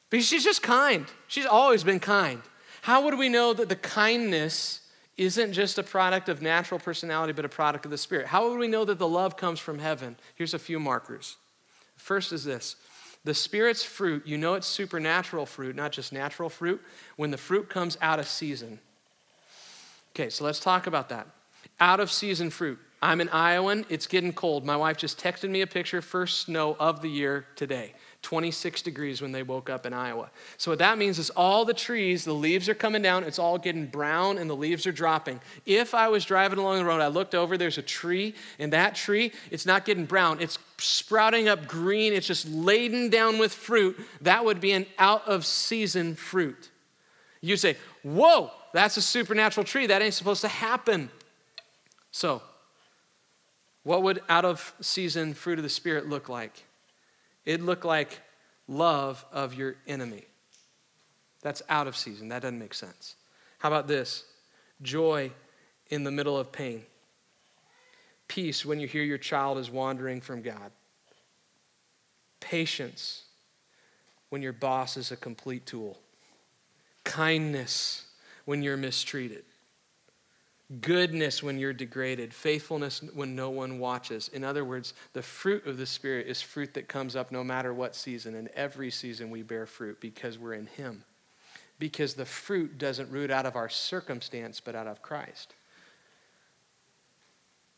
Because 0.09 0.27
she's 0.27 0.45
just 0.45 0.63
kind. 0.63 1.07
She's 1.29 1.47
always 1.47 1.85
been 1.85 2.01
kind. 2.01 2.43
How 2.83 3.05
would 3.05 3.19
we 3.19 3.29
know 3.29 3.53
that 3.53 3.69
the 3.69 3.77
kindness 3.77 4.81
isn't 5.17 5.53
just 5.53 5.79
a 5.79 5.83
product 5.83 6.29
of 6.29 6.41
natural 6.41 6.81
personality, 6.81 7.33
but 7.33 7.45
a 7.45 7.49
product 7.49 7.85
of 7.85 7.91
the 7.91 7.99
Spirit? 7.99 8.27
How 8.27 8.49
would 8.49 8.59
we 8.59 8.69
know 8.69 8.85
that 8.85 8.99
the 8.99 9.09
love 9.09 9.37
comes 9.37 9.61
from 9.61 9.79
heaven? 9.79 10.17
Here's 10.35 10.55
a 10.55 10.59
few 10.59 10.81
markers. 10.81 11.37
First 11.97 12.33
is 12.33 12.45
this 12.45 12.77
the 13.25 13.35
Spirit's 13.35 13.83
fruit, 13.83 14.27
you 14.27 14.39
know 14.39 14.55
it's 14.55 14.67
supernatural 14.67 15.47
fruit, 15.47 15.77
not 15.77 15.93
just 15.93 16.13
natural 16.13 16.49
fruit, 16.49 16.81
when 17.17 17.31
the 17.31 17.37
fruit 17.37 17.69
comes 17.69 17.99
out 18.01 18.19
of 18.19 18.27
season. 18.27 18.79
Okay, 20.15 20.31
so 20.31 20.45
let's 20.45 20.61
talk 20.61 20.87
about 20.87 21.09
that. 21.11 21.27
Out 21.79 22.01
of 22.01 22.11
season 22.11 22.51
fruit. 22.51 22.79
I'm 23.03 23.23
in 23.23 23.31
Iowa, 23.31 23.83
it's 23.89 24.07
getting 24.07 24.33
cold. 24.33 24.67
My 24.67 24.77
wife 24.77 24.99
just 24.99 25.19
texted 25.19 25.49
me 25.49 25.63
a 25.63 25.67
picture, 25.67 26.03
first 26.03 26.43
snow 26.43 26.77
of 26.79 27.01
the 27.01 27.09
year 27.09 27.47
today. 27.57 27.95
26 28.23 28.83
degrees 28.83 29.23
when 29.23 29.33
they 29.33 29.43
woke 29.43 29.71
up 29.71 29.87
in 29.87 29.95
Iowa. 29.95 30.31
So, 30.59 30.71
what 30.71 30.79
that 30.81 30.99
means 30.99 31.19
is 31.19 31.31
all 31.31 31.65
the 31.65 31.73
trees, 31.73 32.25
the 32.25 32.35
leaves 32.35 32.69
are 32.69 32.75
coming 32.75 33.01
down, 33.01 33.25
it's 33.25 33.39
all 33.39 33.57
getting 33.57 33.87
brown, 33.87 34.37
and 34.37 34.51
the 34.51 34.57
leaves 34.57 34.87
are 34.87 34.93
dropping. 34.93 35.41
If 35.65 35.95
I 35.95 36.09
was 36.09 36.27
driving 36.27 36.59
along 36.59 36.79
the 36.79 36.85
road, 36.85 37.01
I 37.01 37.07
looked 37.07 37.35
over, 37.35 37.57
there's 37.57 37.79
a 37.79 37.83
tree, 37.83 38.35
and 38.59 38.75
that 38.75 38.95
tree, 38.95 39.33
it's 39.51 39.65
not 39.65 39.87
getting 39.87 40.05
brown, 40.05 40.39
it's 40.41 40.59
sprouting 40.81 41.49
up 41.49 41.67
green, 41.67 42.13
it's 42.13 42.27
just 42.27 42.49
laden 42.49 43.11
down 43.11 43.39
with 43.39 43.53
fruit. 43.53 43.99
That 44.23 44.45
would 44.45 44.61
be 44.61 44.73
an 44.73 44.87
out 44.99 45.27
of 45.29 45.47
season 45.47 46.15
fruit. 46.15 46.71
You 47.41 47.57
say, 47.57 47.77
Whoa, 48.03 48.51
that's 48.73 48.97
a 48.97 49.03
supernatural 49.03 49.65
tree. 49.65 49.87
That 49.87 50.03
ain't 50.03 50.15
supposed 50.15 50.41
to 50.43 50.49
happen. 50.49 51.11
So, 52.11 52.43
what 53.83 54.03
would 54.03 54.21
out 54.29 54.45
of 54.45 54.75
season 54.81 55.35
fruit 55.35 55.59
of 55.59 55.63
the 55.63 55.69
Spirit 55.69 56.09
look 56.09 56.29
like? 56.29 56.65
It'd 57.45 57.63
look 57.63 57.85
like 57.85 58.21
love 58.69 59.25
of 59.33 59.55
your 59.55 59.77
enemy. 59.87 60.25
That's 61.43 61.63
out 61.69 61.87
of 61.87 61.97
season. 61.97 62.29
That 62.29 62.43
doesn't 62.43 62.59
make 62.59 62.75
sense. 62.75 63.17
How 63.59 63.69
about 63.69 63.89
this? 63.89 64.25
Joy 64.83 65.33
in 65.89 66.05
the 66.05 66.11
middle 66.11 66.37
of 66.39 66.53
pain. 66.53 66.85
Peace 68.31 68.65
when 68.65 68.79
you 68.79 68.87
hear 68.87 69.03
your 69.03 69.19
child 69.19 69.59
is 69.59 69.71
wandering 69.71 70.21
from 70.21 70.41
God. 70.41 70.71
Patience 72.39 73.25
when 74.29 74.41
your 74.41 74.53
boss 74.53 74.97
is 74.97 75.11
a 75.11 75.17
complete 75.17 75.67
tool. 75.67 75.99
Kindness 77.03 78.07
when 78.45 78.63
you're 78.63 78.77
mistreated 78.77 79.43
goodness 80.81 81.43
when 81.43 81.59
you're 81.59 81.73
degraded, 81.73 82.33
faithfulness 82.33 83.03
when 83.15 83.35
no 83.35 83.51
one 83.51 83.79
watches. 83.79 84.29
In 84.29 84.45
other 84.45 84.65
words, 84.65 84.95
the 85.13 85.23
fruit 85.23 85.67
of 85.67 85.79
the 85.79 85.87
Spirit 85.87 86.29
is 86.29 86.41
fruit 86.41 86.75
that 86.75 86.89
comes 86.89 87.17
up 87.17 87.33
no 87.33 87.43
matter 87.43 87.75
what 87.75 87.97
season. 87.97 88.37
And 88.37 88.49
every 88.49 88.91
season 88.91 89.31
we 89.31 89.43
bear 89.43 89.67
fruit 89.67 90.01
because 90.01 90.39
we're 90.39 90.55
in 90.55 90.67
Him. 90.67 91.03
Because 91.79 92.15
the 92.15 92.27
fruit 92.27 92.79
doesn't 92.79 93.11
root 93.11 93.31
out 93.31 93.47
of 93.47 93.57
our 93.57 93.69
circumstance, 93.69 94.61
but 94.61 94.75
out 94.75 94.87
of 94.87 95.03
Christ. 95.03 95.55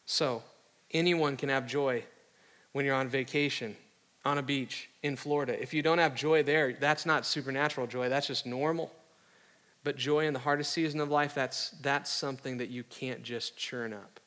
So, 0.06 0.42
anyone 0.92 1.36
can 1.36 1.48
have 1.48 1.66
joy 1.66 2.04
when 2.72 2.84
you're 2.84 2.94
on 2.94 3.08
vacation, 3.08 3.76
on 4.24 4.38
a 4.38 4.42
beach, 4.42 4.88
in 5.02 5.16
Florida. 5.16 5.60
If 5.60 5.74
you 5.74 5.82
don't 5.82 5.98
have 5.98 6.14
joy 6.14 6.42
there, 6.42 6.72
that's 6.72 7.06
not 7.06 7.26
supernatural 7.26 7.86
joy, 7.86 8.08
that's 8.08 8.26
just 8.26 8.46
normal. 8.46 8.92
But 9.84 9.96
joy 9.96 10.26
in 10.26 10.32
the 10.32 10.38
hardest 10.38 10.72
season 10.72 11.00
of 11.00 11.10
life, 11.10 11.34
that's, 11.34 11.70
that's 11.82 12.10
something 12.10 12.58
that 12.58 12.70
you 12.70 12.84
can't 12.84 13.22
just 13.22 13.56
churn 13.56 13.92
up. 13.92 14.20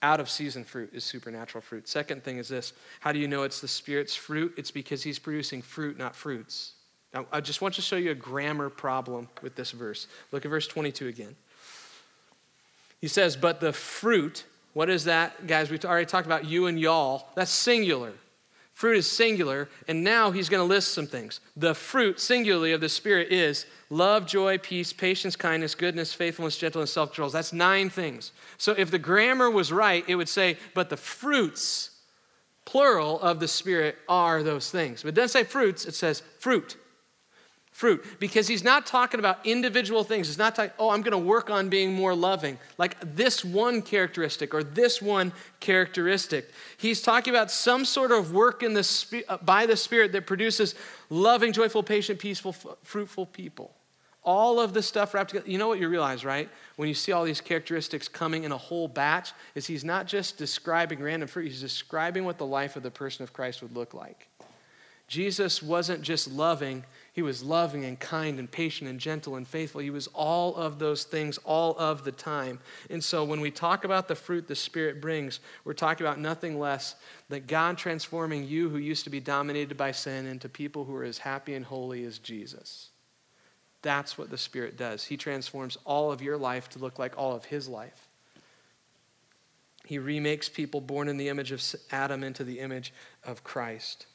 Out 0.00 0.18
of 0.18 0.28
season 0.28 0.64
fruit 0.64 0.90
is 0.92 1.04
supernatural 1.04 1.62
fruit. 1.62 1.86
Second 1.86 2.24
thing 2.24 2.38
is 2.38 2.48
this 2.48 2.72
how 3.00 3.12
do 3.12 3.18
you 3.18 3.28
know 3.28 3.44
it's 3.44 3.60
the 3.60 3.68
Spirit's 3.68 4.16
fruit? 4.16 4.54
It's 4.56 4.70
because 4.70 5.02
He's 5.02 5.18
producing 5.18 5.62
fruit, 5.62 5.98
not 5.98 6.16
fruits. 6.16 6.72
Now, 7.14 7.26
I 7.30 7.40
just 7.40 7.60
want 7.60 7.74
to 7.74 7.82
show 7.82 7.96
you 7.96 8.10
a 8.10 8.14
grammar 8.14 8.70
problem 8.70 9.28
with 9.42 9.54
this 9.54 9.70
verse. 9.70 10.06
Look 10.32 10.44
at 10.44 10.48
verse 10.48 10.66
22 10.66 11.08
again. 11.08 11.36
He 13.00 13.08
says, 13.08 13.36
But 13.36 13.60
the 13.60 13.72
fruit, 13.72 14.44
what 14.72 14.88
is 14.88 15.04
that, 15.04 15.46
guys? 15.46 15.70
We've 15.70 15.84
already 15.84 16.06
talked 16.06 16.26
about 16.26 16.46
you 16.46 16.66
and 16.66 16.80
y'all. 16.80 17.28
That's 17.34 17.50
singular. 17.50 18.12
Fruit 18.72 18.96
is 18.96 19.10
singular, 19.10 19.68
and 19.86 20.02
now 20.02 20.30
he's 20.30 20.48
going 20.48 20.66
to 20.66 20.74
list 20.74 20.94
some 20.94 21.06
things. 21.06 21.40
The 21.56 21.74
fruit, 21.74 22.18
singularly, 22.18 22.72
of 22.72 22.80
the 22.80 22.88
Spirit 22.88 23.30
is 23.30 23.66
love, 23.90 24.26
joy, 24.26 24.56
peace, 24.58 24.92
patience, 24.92 25.36
kindness, 25.36 25.74
goodness, 25.74 26.14
faithfulness, 26.14 26.56
gentleness, 26.56 26.92
self 26.92 27.10
control. 27.10 27.28
That's 27.28 27.52
nine 27.52 27.90
things. 27.90 28.32
So 28.56 28.72
if 28.72 28.90
the 28.90 28.98
grammar 28.98 29.50
was 29.50 29.70
right, 29.70 30.04
it 30.08 30.14
would 30.14 30.28
say, 30.28 30.56
but 30.74 30.88
the 30.88 30.96
fruits, 30.96 31.90
plural, 32.64 33.20
of 33.20 33.40
the 33.40 33.48
Spirit 33.48 33.98
are 34.08 34.42
those 34.42 34.70
things. 34.70 35.02
But 35.02 35.10
it 35.10 35.14
doesn't 35.16 35.28
say 35.28 35.44
fruits, 35.44 35.84
it 35.84 35.94
says 35.94 36.22
fruit 36.38 36.76
fruit 37.72 38.04
because 38.20 38.46
he's 38.46 38.62
not 38.62 38.86
talking 38.86 39.18
about 39.18 39.44
individual 39.44 40.04
things. 40.04 40.28
He's 40.28 40.38
not 40.38 40.54
talking, 40.54 40.72
oh, 40.78 40.90
I'm 40.90 41.00
going 41.00 41.12
to 41.12 41.18
work 41.18 41.50
on 41.50 41.68
being 41.68 41.92
more 41.94 42.14
loving, 42.14 42.58
like 42.78 42.96
this 43.16 43.44
one 43.44 43.82
characteristic 43.82 44.54
or 44.54 44.62
this 44.62 45.02
one 45.02 45.32
characteristic. 45.58 46.50
He's 46.76 47.02
talking 47.02 47.34
about 47.34 47.50
some 47.50 47.84
sort 47.84 48.12
of 48.12 48.32
work 48.32 48.62
in 48.62 48.74
the 48.74 49.24
uh, 49.28 49.38
by 49.38 49.66
the 49.66 49.76
Spirit 49.76 50.12
that 50.12 50.26
produces 50.26 50.74
loving, 51.10 51.52
joyful, 51.52 51.82
patient, 51.82 52.20
peaceful, 52.20 52.52
fruitful 52.82 53.26
people. 53.26 53.74
All 54.24 54.60
of 54.60 54.72
this 54.72 54.86
stuff 54.86 55.14
wrapped 55.14 55.30
together. 55.30 55.50
You 55.50 55.58
know 55.58 55.66
what 55.66 55.80
you 55.80 55.88
realize, 55.88 56.24
right? 56.24 56.48
When 56.76 56.88
you 56.88 56.94
see 56.94 57.10
all 57.10 57.24
these 57.24 57.40
characteristics 57.40 58.06
coming 58.06 58.44
in 58.44 58.52
a 58.52 58.56
whole 58.56 58.86
batch, 58.86 59.32
is 59.56 59.66
he's 59.66 59.82
not 59.82 60.06
just 60.06 60.38
describing 60.38 61.02
random 61.02 61.28
fruit, 61.28 61.48
he's 61.48 61.60
describing 61.60 62.24
what 62.24 62.38
the 62.38 62.46
life 62.46 62.76
of 62.76 62.84
the 62.84 62.90
person 62.90 63.24
of 63.24 63.32
Christ 63.32 63.62
would 63.62 63.74
look 63.74 63.94
like. 63.94 64.28
Jesus 65.12 65.62
wasn't 65.62 66.00
just 66.00 66.32
loving, 66.32 66.86
he 67.12 67.20
was 67.20 67.42
loving 67.42 67.84
and 67.84 68.00
kind 68.00 68.38
and 68.38 68.50
patient 68.50 68.88
and 68.88 68.98
gentle 68.98 69.36
and 69.36 69.46
faithful. 69.46 69.82
He 69.82 69.90
was 69.90 70.06
all 70.14 70.56
of 70.56 70.78
those 70.78 71.04
things 71.04 71.36
all 71.44 71.76
of 71.76 72.04
the 72.04 72.12
time. 72.12 72.60
And 72.88 73.04
so 73.04 73.22
when 73.22 73.42
we 73.42 73.50
talk 73.50 73.84
about 73.84 74.08
the 74.08 74.14
fruit 74.14 74.48
the 74.48 74.54
Spirit 74.56 75.02
brings, 75.02 75.40
we're 75.66 75.74
talking 75.74 76.06
about 76.06 76.18
nothing 76.18 76.58
less 76.58 76.94
than 77.28 77.44
God 77.44 77.76
transforming 77.76 78.48
you 78.48 78.70
who 78.70 78.78
used 78.78 79.04
to 79.04 79.10
be 79.10 79.20
dominated 79.20 79.76
by 79.76 79.92
sin 79.92 80.24
into 80.24 80.48
people 80.48 80.86
who 80.86 80.94
are 80.94 81.04
as 81.04 81.18
happy 81.18 81.52
and 81.52 81.66
holy 81.66 82.04
as 82.04 82.16
Jesus. 82.16 82.88
That's 83.82 84.16
what 84.16 84.30
the 84.30 84.38
Spirit 84.38 84.78
does. 84.78 85.04
He 85.04 85.18
transforms 85.18 85.76
all 85.84 86.10
of 86.10 86.22
your 86.22 86.38
life 86.38 86.70
to 86.70 86.78
look 86.78 86.98
like 86.98 87.18
all 87.18 87.36
of 87.36 87.44
His 87.44 87.68
life. 87.68 88.08
He 89.84 89.98
remakes 89.98 90.48
people 90.48 90.80
born 90.80 91.06
in 91.06 91.18
the 91.18 91.28
image 91.28 91.52
of 91.52 91.62
Adam 91.90 92.24
into 92.24 92.44
the 92.44 92.60
image 92.60 92.94
of 93.24 93.44
Christ. 93.44 94.06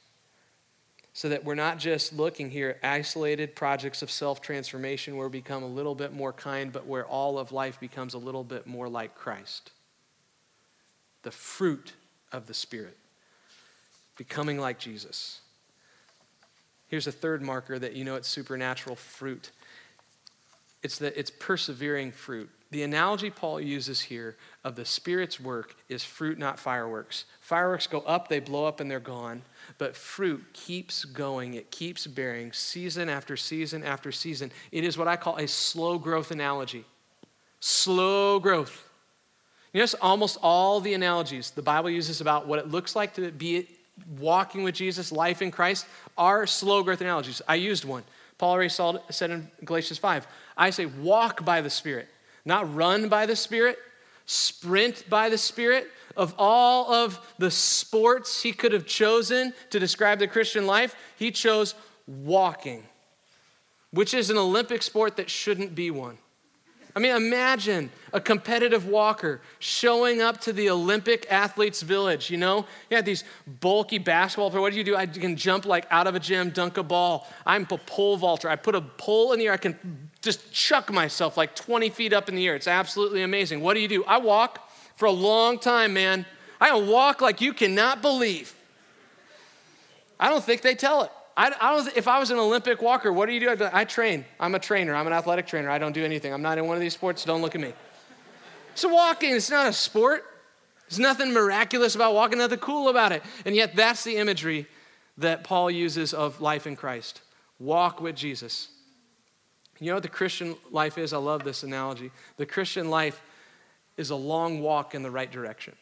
So 1.17 1.29
that 1.29 1.43
we're 1.43 1.55
not 1.55 1.79
just 1.79 2.13
looking 2.13 2.51
here 2.51 2.77
at 2.83 2.87
isolated 2.87 3.55
projects 3.55 4.03
of 4.03 4.11
self 4.11 4.39
transformation 4.39 5.17
where 5.17 5.27
we 5.27 5.39
become 5.39 5.63
a 5.63 5.67
little 5.67 5.95
bit 5.95 6.13
more 6.13 6.31
kind, 6.31 6.71
but 6.71 6.85
where 6.85 7.07
all 7.07 7.39
of 7.39 7.51
life 7.51 7.79
becomes 7.79 8.13
a 8.13 8.19
little 8.19 8.43
bit 8.43 8.67
more 8.67 8.87
like 8.87 9.15
Christ. 9.15 9.71
The 11.23 11.31
fruit 11.31 11.93
of 12.31 12.45
the 12.45 12.53
Spirit, 12.53 12.97
becoming 14.15 14.59
like 14.59 14.77
Jesus. 14.77 15.41
Here's 16.87 17.07
a 17.07 17.11
third 17.11 17.41
marker 17.41 17.79
that 17.79 17.93
you 17.93 18.03
know 18.03 18.13
it's 18.13 18.27
supernatural 18.27 18.95
fruit 18.95 19.49
it's 20.83 20.99
that 20.99 21.17
it's 21.17 21.31
persevering 21.31 22.11
fruit. 22.11 22.49
The 22.69 22.83
analogy 22.83 23.29
Paul 23.29 23.61
uses 23.61 24.01
here 24.01 24.35
of 24.63 24.75
the 24.75 24.83
Spirit's 24.83 25.39
work 25.39 25.75
is 25.87 26.03
fruit, 26.03 26.37
not 26.37 26.59
fireworks. 26.59 27.25
Fireworks 27.39 27.87
go 27.87 27.99
up, 28.01 28.27
they 28.27 28.41
blow 28.41 28.65
up, 28.65 28.81
and 28.81 28.91
they're 28.91 28.99
gone. 28.99 29.41
But 29.77 29.95
fruit 29.95 30.43
keeps 30.53 31.05
going, 31.05 31.53
it 31.53 31.71
keeps 31.71 32.05
bearing 32.05 32.51
season 32.51 33.07
after 33.07 33.37
season 33.37 33.83
after 33.83 34.11
season. 34.11 34.51
It 34.71 34.83
is 34.83 34.97
what 34.97 35.07
I 35.07 35.15
call 35.15 35.37
a 35.37 35.47
slow 35.47 35.97
growth 35.97 36.31
analogy. 36.31 36.83
Slow 37.61 38.39
growth. 38.39 38.83
You 39.73 39.81
know, 39.81 39.87
almost 40.01 40.37
all 40.41 40.81
the 40.81 40.93
analogies 40.93 41.51
the 41.51 41.61
Bible 41.61 41.89
uses 41.89 42.19
about 42.19 42.47
what 42.47 42.59
it 42.59 42.69
looks 42.69 42.95
like 42.95 43.13
to 43.15 43.31
be 43.31 43.67
walking 44.19 44.63
with 44.63 44.75
Jesus, 44.75 45.11
life 45.11 45.41
in 45.41 45.51
Christ, 45.51 45.85
are 46.17 46.45
slow 46.45 46.83
growth 46.83 47.01
analogies. 47.01 47.41
I 47.47 47.55
used 47.55 47.85
one. 47.85 48.03
Paul 48.37 48.51
already 48.51 48.69
said 48.69 49.31
in 49.31 49.49
Galatians 49.63 49.99
5 49.99 50.27
I 50.55 50.69
say, 50.69 50.85
walk 50.85 51.43
by 51.45 51.61
the 51.61 51.69
Spirit, 51.69 52.07
not 52.47 52.73
run 52.73 53.09
by 53.09 53.25
the 53.25 53.35
Spirit, 53.35 53.77
sprint 54.25 55.03
by 55.09 55.29
the 55.29 55.37
Spirit. 55.37 55.87
Of 56.15 56.33
all 56.39 56.91
of 56.91 57.19
the 57.37 57.51
sports 57.51 58.41
he 58.41 58.51
could 58.51 58.71
have 58.71 58.87
chosen 58.87 59.53
to 59.69 59.77
describe 59.79 60.17
the 60.17 60.27
Christian 60.27 60.65
life, 60.65 60.95
he 61.15 61.29
chose 61.29 61.75
walking, 62.07 62.83
which 63.91 64.15
is 64.15 64.31
an 64.31 64.37
Olympic 64.37 64.81
sport 64.81 65.17
that 65.17 65.29
shouldn't 65.29 65.75
be 65.75 65.91
one. 65.91 66.17
I 66.95 66.99
mean, 66.99 67.15
imagine 67.15 67.91
a 68.11 68.19
competitive 68.19 68.87
walker 68.87 69.41
showing 69.59 70.19
up 70.19 70.41
to 70.41 70.53
the 70.53 70.71
Olympic 70.71 71.27
athletes' 71.29 71.83
village. 71.83 72.31
You 72.31 72.37
know, 72.37 72.65
you 72.89 72.95
have 72.95 73.05
these 73.05 73.23
bulky 73.45 73.99
basketball 73.99 74.49
players. 74.49 74.61
What 74.63 74.71
do 74.71 74.79
you 74.79 74.83
do? 74.83 74.95
I 74.95 75.05
can 75.05 75.35
jump 75.35 75.67
like 75.67 75.85
out 75.91 76.07
of 76.07 76.15
a 76.15 76.19
gym, 76.19 76.49
dunk 76.49 76.77
a 76.77 76.83
ball. 76.83 77.27
I'm 77.45 77.67
a 77.69 77.77
pole 77.77 78.17
vaulter. 78.17 78.49
I 78.49 78.55
put 78.55 78.73
a 78.73 78.81
pole 78.81 79.33
in 79.33 79.37
the 79.37 79.45
air. 79.45 79.53
I 79.53 79.57
can 79.57 80.06
just 80.21 80.51
chuck 80.51 80.91
myself 80.91 81.37
like 81.37 81.55
20 81.55 81.89
feet 81.89 82.13
up 82.13 82.29
in 82.29 82.35
the 82.35 82.47
air. 82.47 82.55
It's 82.55 82.67
absolutely 82.67 83.23
amazing. 83.23 83.61
What 83.61 83.75
do 83.75 83.79
you 83.79 83.87
do? 83.87 84.03
I 84.05 84.17
walk 84.17 84.69
for 84.95 85.05
a 85.05 85.11
long 85.11 85.59
time, 85.59 85.93
man. 85.93 86.25
I 86.59 86.75
walk 86.77 87.21
like 87.21 87.39
you 87.41 87.53
cannot 87.53 88.01
believe. 88.01 88.55
I 90.19 90.29
don't 90.29 90.43
think 90.43 90.61
they 90.61 90.75
tell 90.75 91.03
it. 91.03 91.11
I, 91.35 91.53
I 91.61 91.75
don't, 91.75 91.95
if 91.95 92.07
I 92.07 92.17
was 92.17 92.31
an 92.31 92.39
Olympic 92.39 92.81
walker, 92.81 93.13
what 93.13 93.27
do 93.27 93.33
you 93.33 93.39
do? 93.39 93.69
I 93.71 93.85
train. 93.85 94.25
I'm 94.39 94.55
a 94.55 94.59
trainer. 94.59 94.95
I'm 94.95 95.05
an 95.05 95.13
athletic 95.13 95.45
trainer. 95.45 95.69
I 95.69 95.77
don't 95.77 95.93
do 95.93 96.03
anything. 96.03 96.33
I'm 96.33 96.41
not 96.41 96.57
in 96.57 96.65
one 96.65 96.75
of 96.75 96.81
these 96.81 96.95
sports. 96.95 97.23
Don't 97.23 97.43
look 97.43 97.53
at 97.53 97.61
me. 97.61 97.73
So 98.73 98.89
walking, 98.89 99.35
it's 99.35 99.51
not 99.51 99.67
a 99.67 99.73
sport. 99.73 100.25
There's 100.89 100.99
nothing 100.99 101.33
miraculous 101.33 101.95
about 101.95 102.13
walking, 102.13 102.39
nothing 102.39 102.59
cool 102.59 102.89
about 102.89 103.11
it. 103.11 103.21
And 103.45 103.55
yet, 103.55 103.75
that's 103.75 104.03
the 104.03 104.17
imagery 104.17 104.67
that 105.17 105.43
Paul 105.43 105.69
uses 105.69 106.13
of 106.13 106.41
life 106.41 106.65
in 106.65 106.75
Christ. 106.75 107.21
Walk 107.59 108.01
with 108.01 108.15
Jesus. 108.15 108.69
You 109.79 109.87
know 109.87 109.95
what 109.95 110.03
the 110.03 110.09
Christian 110.09 110.55
life 110.71 110.97
is? 110.97 111.13
I 111.13 111.17
love 111.17 111.43
this 111.43 111.63
analogy. 111.63 112.11
The 112.37 112.45
Christian 112.45 112.89
life 112.89 113.21
is 113.95 114.09
a 114.09 114.15
long 114.15 114.61
walk 114.61 114.95
in 114.95 115.03
the 115.03 115.11
right 115.11 115.31
direction. 115.31 115.75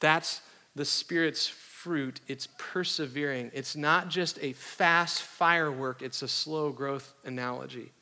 That's 0.00 0.40
the 0.74 0.84
Spirit's 0.84 1.46
fruit, 1.46 2.20
it's 2.28 2.48
persevering. 2.58 3.50
It's 3.54 3.74
not 3.74 4.08
just 4.08 4.38
a 4.42 4.52
fast 4.52 5.22
firework, 5.22 6.02
it's 6.02 6.22
a 6.22 6.28
slow 6.28 6.70
growth 6.70 7.14
analogy. 7.24 7.92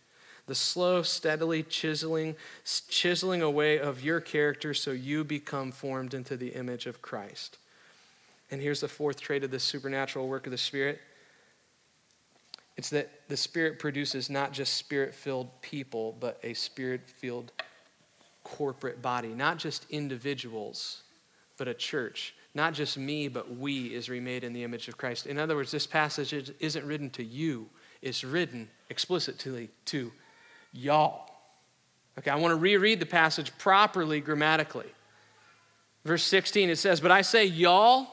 The 0.46 0.54
slow, 0.54 1.02
steadily 1.02 1.62
chiseling, 1.62 2.34
chiseling 2.88 3.42
away 3.42 3.78
of 3.78 4.02
your 4.02 4.20
character 4.20 4.72
so 4.74 4.92
you 4.92 5.22
become 5.22 5.72
formed 5.72 6.14
into 6.14 6.36
the 6.36 6.48
image 6.48 6.86
of 6.86 7.02
Christ. 7.02 7.58
And 8.50 8.62
here's 8.62 8.80
the 8.80 8.88
fourth 8.88 9.20
trait 9.20 9.44
of 9.44 9.50
the 9.50 9.60
supernatural 9.60 10.26
work 10.26 10.46
of 10.46 10.52
the 10.52 10.58
Spirit 10.58 11.00
it's 12.78 12.88
that 12.90 13.28
the 13.28 13.36
Spirit 13.36 13.78
produces 13.78 14.30
not 14.30 14.52
just 14.52 14.74
spirit 14.74 15.14
filled 15.14 15.48
people, 15.60 16.16
but 16.18 16.40
a 16.42 16.54
spirit 16.54 17.02
filled 17.06 17.52
corporate 18.42 19.02
body, 19.02 19.28
not 19.28 19.58
just 19.58 19.84
individuals, 19.90 21.02
but 21.58 21.68
a 21.68 21.74
church 21.74 22.34
not 22.58 22.74
just 22.74 22.98
me, 22.98 23.28
but 23.28 23.56
we 23.56 23.86
is 23.86 24.08
remade 24.08 24.42
in 24.42 24.52
the 24.52 24.64
image 24.64 24.88
of 24.88 24.96
Christ. 24.96 25.26
In 25.26 25.38
other 25.38 25.54
words, 25.54 25.70
this 25.70 25.86
passage 25.86 26.52
isn't 26.58 26.84
written 26.84 27.08
to 27.10 27.24
you, 27.24 27.68
it's 28.02 28.24
written 28.24 28.68
explicitly 28.90 29.70
to 29.86 30.10
y'all. 30.72 31.30
Okay, 32.18 32.32
I 32.32 32.34
want 32.34 32.50
to 32.50 32.56
reread 32.56 32.98
the 32.98 33.06
passage 33.06 33.56
properly 33.58 34.20
grammatically. 34.20 34.92
Verse 36.04 36.24
16, 36.24 36.70
it 36.70 36.76
says, 36.76 37.00
But 37.00 37.12
I 37.12 37.22
say 37.22 37.44
y'all, 37.44 38.08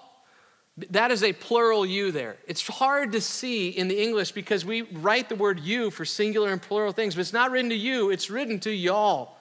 that 0.90 1.12
is 1.12 1.24
a 1.24 1.34
plural 1.34 1.86
you 1.86 2.12
there. 2.12 2.36
It's 2.48 2.68
hard 2.68 3.14
to 3.14 3.22
see 3.22 3.70
in 3.70 3.88
the 3.88 4.02
English 4.02 4.32
because 4.32 4.66
we 4.66 4.82
write 4.82 5.30
the 5.30 5.36
word 5.36 5.60
you 5.60 5.90
for 5.90 6.04
singular 6.04 6.52
and 6.52 6.62
plural 6.62 6.92
things, 6.92 7.16
but 7.16 7.22
it's 7.22 7.34
not 7.34 7.52
written 7.52 7.70
to 7.70 7.76
you, 7.76 8.10
it's 8.10 8.30
written 8.30 8.60
to 8.62 8.72
y'all. 8.72 9.38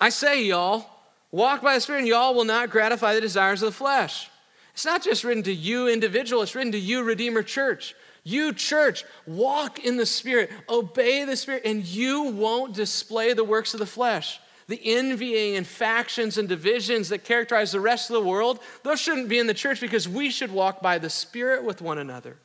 I 0.00 0.08
say 0.08 0.44
y'all, 0.44 0.86
Walk 1.32 1.62
by 1.62 1.74
the 1.74 1.80
Spirit, 1.80 2.00
and 2.00 2.08
y'all 2.08 2.34
will 2.34 2.44
not 2.44 2.70
gratify 2.70 3.14
the 3.14 3.20
desires 3.20 3.62
of 3.62 3.66
the 3.66 3.76
flesh. 3.76 4.28
It's 4.72 4.84
not 4.84 5.02
just 5.02 5.22
written 5.22 5.42
to 5.44 5.52
you, 5.52 5.88
individual, 5.88 6.42
it's 6.42 6.54
written 6.54 6.72
to 6.72 6.78
you, 6.78 7.02
Redeemer 7.02 7.42
Church. 7.42 7.94
You, 8.24 8.52
church, 8.52 9.04
walk 9.26 9.78
in 9.78 9.96
the 9.96 10.06
Spirit, 10.06 10.50
obey 10.68 11.24
the 11.24 11.36
Spirit, 11.36 11.62
and 11.64 11.84
you 11.84 12.24
won't 12.24 12.74
display 12.74 13.32
the 13.32 13.44
works 13.44 13.74
of 13.74 13.80
the 13.80 13.86
flesh. 13.86 14.40
The 14.70 14.80
envying 14.84 15.56
and 15.56 15.66
factions 15.66 16.38
and 16.38 16.48
divisions 16.48 17.08
that 17.08 17.24
characterize 17.24 17.72
the 17.72 17.80
rest 17.80 18.08
of 18.08 18.14
the 18.14 18.28
world, 18.28 18.60
those 18.84 19.00
shouldn't 19.00 19.28
be 19.28 19.40
in 19.40 19.48
the 19.48 19.52
church 19.52 19.80
because 19.80 20.08
we 20.08 20.30
should 20.30 20.52
walk 20.52 20.80
by 20.80 20.98
the 20.98 21.10
Spirit 21.10 21.64
with 21.64 21.82
one 21.82 21.98
another. 21.98 22.36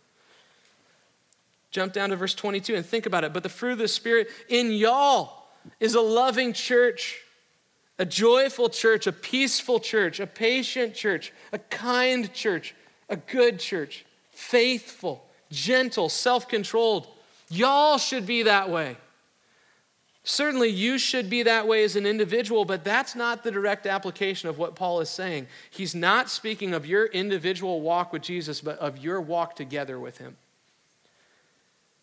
Jump 1.70 1.94
down 1.94 2.10
to 2.10 2.16
verse 2.16 2.34
22 2.34 2.74
and 2.74 2.84
think 2.84 3.06
about 3.06 3.24
it. 3.24 3.32
But 3.32 3.44
the 3.44 3.50
fruit 3.50 3.74
of 3.74 3.78
the 3.78 3.88
Spirit 3.88 4.30
in 4.50 4.72
y'all 4.72 5.46
is 5.80 5.94
a 5.94 6.02
loving 6.02 6.52
church 6.52 7.22
a 7.98 8.06
joyful 8.06 8.70
church, 8.70 9.08
a 9.08 9.12
peaceful 9.12 9.80
church, 9.80 10.20
a 10.20 10.28
patient 10.28 10.96
church, 10.96 11.32
a 11.54 11.60
kind 11.60 12.34
church, 12.34 12.76
a 13.08 13.16
good 13.16 13.58
church, 13.58 14.04
faithful, 14.32 15.24
gentle, 15.50 16.10
self 16.10 16.50
controlled. 16.50 17.08
Y'all 17.50 17.98
should 17.98 18.26
be 18.26 18.44
that 18.44 18.70
way. 18.70 18.98
Certainly, 20.28 20.70
you 20.70 20.98
should 20.98 21.30
be 21.30 21.44
that 21.44 21.68
way 21.68 21.84
as 21.84 21.96
an 21.96 22.08
individual, 22.08 22.66
but 22.66 22.84
that's 22.84 23.16
not 23.16 23.44
the 23.44 23.52
direct 23.52 23.86
application 23.86 24.50
of 24.50 24.58
what 24.58 24.76
Paul 24.76 25.00
is 25.00 25.10
saying. 25.10 25.46
He's 25.70 25.94
not 25.94 26.32
speaking 26.32 26.74
of 26.74 26.88
your 26.88 27.06
individual 27.06 27.80
walk 27.82 28.12
with 28.12 28.24
Jesus, 28.24 28.60
but 28.60 28.80
of 28.80 28.98
your 28.98 29.22
walk 29.22 29.56
together 29.56 30.00
with 30.00 30.18
him. 30.18 30.36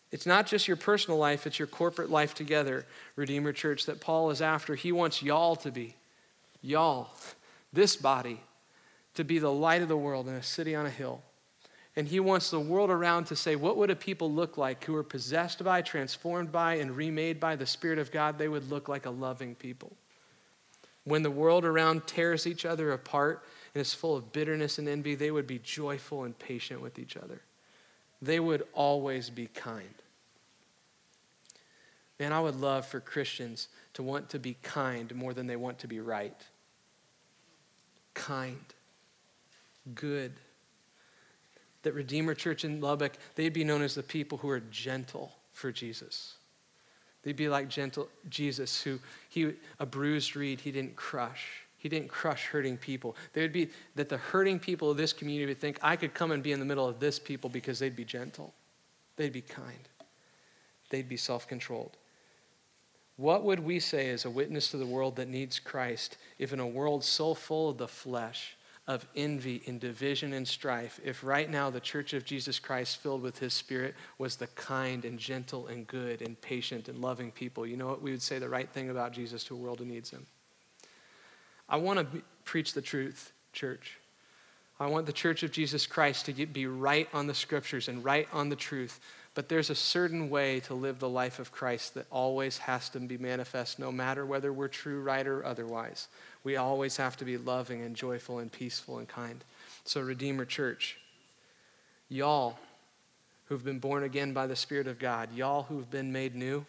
It's 0.09 0.25
not 0.25 0.47
just 0.47 0.69
your 0.69 0.77
personal 0.77 1.19
life, 1.19 1.45
it's 1.45 1.59
your 1.59 1.67
corporate 1.67 2.09
life 2.09 2.33
together, 2.33 2.85
Redeemer 3.17 3.51
Church, 3.51 3.85
that 3.87 3.99
Paul 3.99 4.29
is 4.29 4.41
after. 4.41 4.75
He 4.75 4.93
wants 4.93 5.21
y'all 5.21 5.57
to 5.57 5.69
be, 5.69 5.95
y'all, 6.61 7.09
this 7.73 7.97
body, 7.97 8.39
to 9.15 9.25
be 9.25 9.37
the 9.37 9.51
light 9.51 9.81
of 9.81 9.89
the 9.89 9.97
world 9.97 10.29
in 10.29 10.35
a 10.35 10.43
city 10.43 10.75
on 10.75 10.85
a 10.85 10.89
hill. 10.89 11.23
And 11.95 12.07
he 12.07 12.19
wants 12.19 12.49
the 12.49 12.59
world 12.59 12.89
around 12.89 13.25
to 13.25 13.35
say, 13.35 13.55
what 13.55 13.77
would 13.77 13.91
a 13.91 13.95
people 13.95 14.31
look 14.31 14.57
like 14.57 14.83
who 14.83 14.95
are 14.95 15.03
possessed 15.03 15.63
by, 15.63 15.83
transformed 15.83 16.51
by, 16.51 16.75
and 16.75 16.95
remade 16.95 17.39
by 17.39 17.55
the 17.55 17.67
Spirit 17.67 17.99
of 17.99 18.11
God? 18.11 18.37
They 18.37 18.47
would 18.47 18.69
look 18.69 18.89
like 18.89 19.05
a 19.05 19.11
loving 19.11 19.53
people. 19.53 19.95
When 21.03 21.21
the 21.21 21.29
world 21.29 21.65
around 21.65 22.07
tears 22.07 22.47
each 22.47 22.65
other 22.65 22.91
apart 22.93 23.43
and 23.75 23.81
is 23.81 23.93
full 23.93 24.15
of 24.15 24.31
bitterness 24.31 24.79
and 24.79 24.87
envy, 24.87 25.13
they 25.15 25.29
would 25.29 25.45
be 25.45 25.59
joyful 25.59 26.23
and 26.23 26.37
patient 26.39 26.81
with 26.81 26.97
each 26.97 27.15
other. 27.15 27.41
They 28.21 28.39
would 28.39 28.63
always 28.73 29.29
be 29.29 29.47
kind. 29.47 29.93
Man, 32.19 32.31
I 32.31 32.39
would 32.39 32.55
love 32.55 32.87
for 32.87 33.01
Christians 33.01 33.67
to 33.95 34.03
want 34.03 34.29
to 34.29 34.39
be 34.39 34.55
kind 34.63 35.13
more 35.13 35.33
than 35.33 35.45
they 35.45 35.57
want 35.57 35.79
to 35.79 35.87
be 35.87 35.99
right. 35.99 36.39
Kind, 38.13 38.63
good. 39.93 40.31
That 41.83 41.93
Redeemer 41.93 42.33
Church 42.33 42.65
in 42.65 42.81
Lubbock, 42.81 43.13
they'd 43.35 43.53
be 43.53 43.63
known 43.63 43.81
as 43.81 43.95
the 43.95 44.03
people 44.03 44.37
who 44.39 44.49
are 44.49 44.61
gentle 44.71 45.33
for 45.51 45.71
Jesus. 45.71 46.35
They'd 47.23 47.35
be 47.35 47.49
like 47.49 47.69
gentle 47.69 48.09
Jesus, 48.29 48.81
who 48.81 48.99
he 49.29 49.53
a 49.79 49.85
bruised 49.85 50.35
reed 50.35 50.61
he 50.61 50.71
didn't 50.71 50.95
crush. 50.95 51.45
He 51.77 51.89
didn't 51.89 52.09
crush 52.09 52.45
hurting 52.45 52.77
people. 52.77 53.15
They 53.33 53.41
would 53.41 53.51
be 53.51 53.69
that 53.95 54.07
the 54.07 54.17
hurting 54.17 54.59
people 54.59 54.89
of 54.89 54.97
this 54.97 55.11
community 55.11 55.47
would 55.47 55.57
think 55.57 55.77
I 55.81 55.97
could 55.97 56.13
come 56.13 56.31
and 56.31 56.41
be 56.41 56.53
in 56.53 56.59
the 56.59 56.65
middle 56.65 56.87
of 56.87 56.99
this 56.99 57.19
people 57.19 57.49
because 57.49 57.79
they'd 57.79 57.95
be 57.95 58.05
gentle. 58.05 58.53
They'd 59.17 59.33
be 59.33 59.41
kind. 59.41 59.89
They'd 60.89 61.09
be 61.09 61.17
self-controlled. 61.17 61.97
What 63.17 63.43
would 63.43 63.59
we 63.59 63.79
say 63.79 64.09
as 64.09 64.25
a 64.25 64.29
witness 64.29 64.69
to 64.69 64.77
the 64.77 64.85
world 64.85 65.17
that 65.17 65.27
needs 65.27 65.59
Christ 65.59 66.17
if, 66.39 66.53
in 66.53 66.59
a 66.59 66.67
world 66.67 67.03
so 67.03 67.33
full 67.33 67.69
of 67.69 67.77
the 67.77 67.87
flesh, 67.87 68.55
of 68.87 69.07
envy 69.15 69.61
and 69.65 69.79
division 69.79 70.33
and 70.33 70.45
strife, 70.47 70.99
if 71.05 71.23
right 71.23 71.49
now 71.49 71.69
the 71.69 71.79
church 71.79 72.13
of 72.13 72.25
Jesus 72.25 72.59
Christ, 72.59 72.97
filled 72.97 73.21
with 73.21 73.39
his 73.39 73.53
Spirit, 73.53 73.95
was 74.17 74.35
the 74.35 74.47
kind 74.47 75.05
and 75.05 75.17
gentle 75.17 75.67
and 75.67 75.87
good 75.87 76.21
and 76.21 76.39
patient 76.41 76.89
and 76.89 76.99
loving 76.99 77.31
people, 77.31 77.65
you 77.65 77.77
know 77.77 77.87
what? 77.87 78.01
We 78.01 78.11
would 78.11 78.21
say 78.21 78.39
the 78.39 78.49
right 78.49 78.69
thing 78.69 78.89
about 78.89 79.13
Jesus 79.13 79.43
to 79.45 79.53
a 79.53 79.57
world 79.57 79.79
who 79.79 79.85
needs 79.85 80.09
him. 80.09 80.25
I 81.69 81.77
want 81.77 81.99
to 81.99 82.21
preach 82.43 82.73
the 82.73 82.81
truth, 82.81 83.31
church. 83.53 83.99
I 84.79 84.87
want 84.87 85.05
the 85.05 85.13
church 85.13 85.43
of 85.43 85.51
Jesus 85.51 85.85
Christ 85.85 86.25
to 86.25 86.33
get, 86.33 86.51
be 86.51 86.67
right 86.67 87.07
on 87.13 87.27
the 87.27 87.33
scriptures 87.33 87.87
and 87.87 88.03
right 88.03 88.27
on 88.33 88.49
the 88.49 88.55
truth. 88.55 88.99
But 89.35 89.49
there's 89.49 89.71
a 89.71 89.75
certain 89.75 90.29
way 90.29 90.59
to 90.61 90.75
live 90.75 90.99
the 90.99 91.09
life 91.09 91.39
of 91.39 91.51
Christ 91.51 91.95
that 91.95 92.05
always 92.11 92.59
has 92.59 92.89
to 92.89 92.99
be 92.99 93.17
manifest, 93.17 93.79
no 93.79 93.91
matter 93.91 94.25
whether 94.25 94.53
we're 94.53 94.67
true, 94.67 95.01
right, 95.01 95.25
or 95.25 95.43
otherwise. 95.43 96.07
We 96.43 96.55
always 96.55 96.97
have 96.97 97.17
to 97.17 97.25
be 97.25 97.37
loving 97.37 97.81
and 97.81 97.95
joyful 97.95 98.39
and 98.39 98.51
peaceful 98.51 98.99
and 98.99 99.07
kind. 99.07 99.43
So, 99.85 100.01
Redeemer 100.01 100.45
Church, 100.45 100.97
y'all 102.09 102.59
who've 103.45 103.63
been 103.63 103.79
born 103.79 104.03
again 104.03 104.33
by 104.33 104.45
the 104.45 104.55
Spirit 104.55 104.87
of 104.87 104.99
God, 104.99 105.29
y'all 105.33 105.63
who've 105.63 105.89
been 105.89 106.11
made 106.11 106.35
new, 106.35 106.65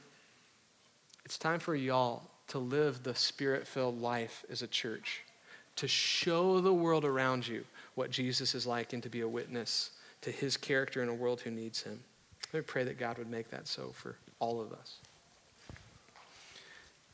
it's 1.24 1.38
time 1.38 1.60
for 1.60 1.74
y'all 1.74 2.22
to 2.48 2.58
live 2.58 3.02
the 3.02 3.14
spirit 3.14 3.66
filled 3.66 4.00
life 4.00 4.44
as 4.50 4.62
a 4.62 4.66
church, 4.66 5.22
to 5.76 5.88
show 5.88 6.60
the 6.60 6.72
world 6.72 7.04
around 7.04 7.46
you 7.46 7.64
what 7.94 8.10
Jesus 8.10 8.54
is 8.54 8.66
like 8.66 8.92
and 8.92 9.02
to 9.02 9.08
be 9.08 9.20
a 9.20 9.28
witness 9.28 9.90
to 10.20 10.30
his 10.30 10.56
character 10.56 11.02
in 11.02 11.08
a 11.08 11.14
world 11.14 11.40
who 11.40 11.50
needs 11.50 11.82
him. 11.82 12.00
Let 12.54 12.60
me 12.60 12.66
pray 12.68 12.84
that 12.84 13.00
God 13.00 13.18
would 13.18 13.28
make 13.28 13.50
that 13.50 13.66
so 13.66 13.90
for 13.94 14.14
all 14.38 14.60
of 14.60 14.72
us. 14.72 14.98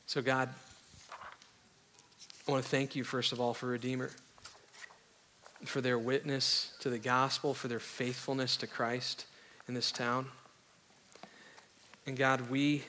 So, 0.05 0.20
God, 0.20 0.50
I 2.46 2.50
want 2.50 2.62
to 2.62 2.68
thank 2.68 2.94
you, 2.94 3.05
first 3.05 3.33
of 3.33 3.40
all, 3.40 3.55
for 3.55 3.68
Redeemer, 3.68 4.11
for 5.64 5.81
their 5.81 5.98
witness 5.98 6.74
to 6.81 6.90
the 6.90 6.98
gospel, 6.98 7.55
for 7.55 7.68
their 7.68 7.81
faithfulness 7.81 8.59
to 8.59 8.66
Christ 8.66 9.24
in 9.66 9.72
this 9.72 9.90
town. 9.90 10.26
And 12.07 12.18
God, 12.18 12.50
we, 12.50 12.85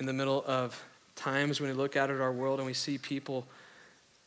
in 0.00 0.06
the 0.06 0.12
middle 0.12 0.42
of 0.48 0.82
times 1.14 1.60
when 1.60 1.70
we 1.70 1.76
look 1.76 1.94
out 1.94 2.10
at 2.10 2.20
our 2.20 2.32
world 2.32 2.58
and 2.58 2.66
we 2.66 2.74
see 2.74 2.98
people 2.98 3.46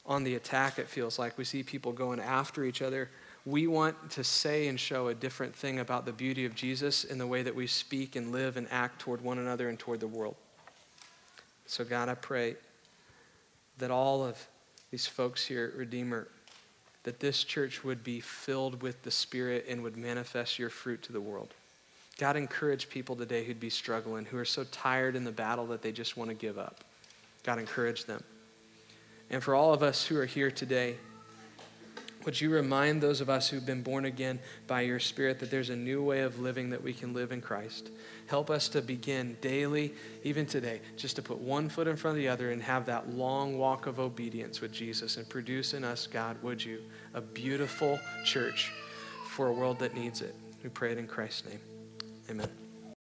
on 0.06 0.24
the 0.24 0.36
attack, 0.36 0.80
it 0.80 0.88
feels 0.88 1.20
like. 1.20 1.38
We 1.38 1.44
see 1.44 1.62
people 1.62 1.92
going 1.92 2.22
after 2.22 2.63
each 2.63 2.82
other. 2.82 3.10
We 3.48 3.66
want 3.66 4.12
to 4.12 4.26
say 4.26 4.68
and 4.68 4.78
show 4.78 5.08
a 5.08 5.14
different 5.14 5.56
thing 5.56 5.80
about 5.80 6.06
the 6.06 6.12
beauty 6.12 6.44
of 6.44 6.54
Jesus 6.54 7.06
in 7.06 7.18
the 7.18 7.26
way 7.26 7.44
that 7.44 7.56
we 7.56 7.66
speak 7.66 8.18
and 8.18 8.34
live 8.34 8.58
and 8.58 8.68
act 8.70 9.00
toward 9.00 9.22
one 9.22 9.38
another 9.38 9.70
and 9.70 9.80
toward 9.80 10.02
the 10.02 10.08
world. 10.08 10.36
So, 11.66 11.86
God, 11.86 12.10
I 12.10 12.16
pray 12.16 12.58
that 13.78 13.90
all 13.90 14.26
of 14.26 14.46
these 14.92 15.08
folks 15.08 15.46
here 15.46 15.72
at 15.72 15.80
Redeemer, 15.80 16.28
that 17.04 17.22
this 17.22 17.46
church 17.46 17.86
would 17.86 18.04
be 18.04 18.20
filled 18.20 18.82
with 18.82 19.04
the 19.04 19.12
Spirit 19.12 19.66
and 19.70 19.82
would 19.82 19.96
manifest 19.96 20.60
your 20.60 20.70
fruit 20.70 21.02
to 21.04 21.14
the 21.14 21.22
world. 21.22 21.54
God, 22.18 22.36
encourage 22.36 22.90
people 22.90 23.16
today 23.16 23.46
who'd 23.46 23.62
be 23.62 23.70
struggling, 23.70 24.26
who 24.26 24.38
are 24.38 24.44
so 24.44 24.66
tired 24.66 25.16
in 25.16 25.24
the 25.24 25.32
battle 25.32 25.68
that 25.68 25.82
they 25.82 25.94
just 25.94 26.18
want 26.18 26.30
to 26.30 26.36
give 26.36 26.60
up. 26.60 26.84
God, 27.44 27.60
encourage 27.60 28.04
them. 28.04 28.22
And 29.30 29.42
for 29.42 29.56
all 29.56 29.74
of 29.74 29.84
us 29.84 30.06
who 30.06 30.20
are 30.20 30.26
here 30.26 30.52
today, 30.52 30.98
would 32.28 32.42
you 32.42 32.50
remind 32.50 33.02
those 33.02 33.22
of 33.22 33.30
us 33.30 33.48
who've 33.48 33.66
been 33.66 33.82
born 33.82 34.04
again 34.04 34.38
by 34.68 34.82
your 34.82 35.00
Spirit 35.00 35.40
that 35.40 35.50
there's 35.50 35.70
a 35.70 35.76
new 35.78 36.04
way 36.04 36.20
of 36.20 36.40
living 36.40 36.72
that 36.72 36.84
we 36.84 36.92
can 36.92 37.13
live 37.13 37.32
in 37.32 37.40
Christ? 37.40 37.90
Help 38.26 38.50
us 38.50 38.68
to 38.68 38.82
begin 38.82 39.38
daily, 39.40 39.94
even 40.26 40.46
today, 40.46 40.82
just 40.98 41.16
to 41.16 41.22
put 41.22 41.38
one 41.38 41.70
foot 41.70 41.88
in 41.88 41.96
front 41.96 42.18
of 42.18 42.22
the 42.22 42.28
other 42.28 42.52
and 42.52 42.62
have 42.62 42.86
that 42.88 43.10
long 43.10 43.58
walk 43.58 43.88
of 43.88 44.02
obedience 44.02 44.60
with 44.60 44.74
Jesus 44.74 45.16
and 45.16 45.30
produce 45.30 45.74
in 45.74 45.86
us, 45.86 46.06
God, 46.06 46.36
would 46.44 46.62
you, 46.62 46.82
a 47.13 47.22
beautiful 47.22 47.98
church 48.26 48.74
for 49.30 49.48
a 49.48 49.54
world 49.54 49.80
that 49.80 49.96
needs 49.96 50.22
it. 50.22 50.36
We 50.62 50.70
pray 50.70 50.92
it 50.92 50.98
in 50.98 51.08
Christ's 51.08 51.46
name. 51.46 51.62
Amen. 52.30 52.67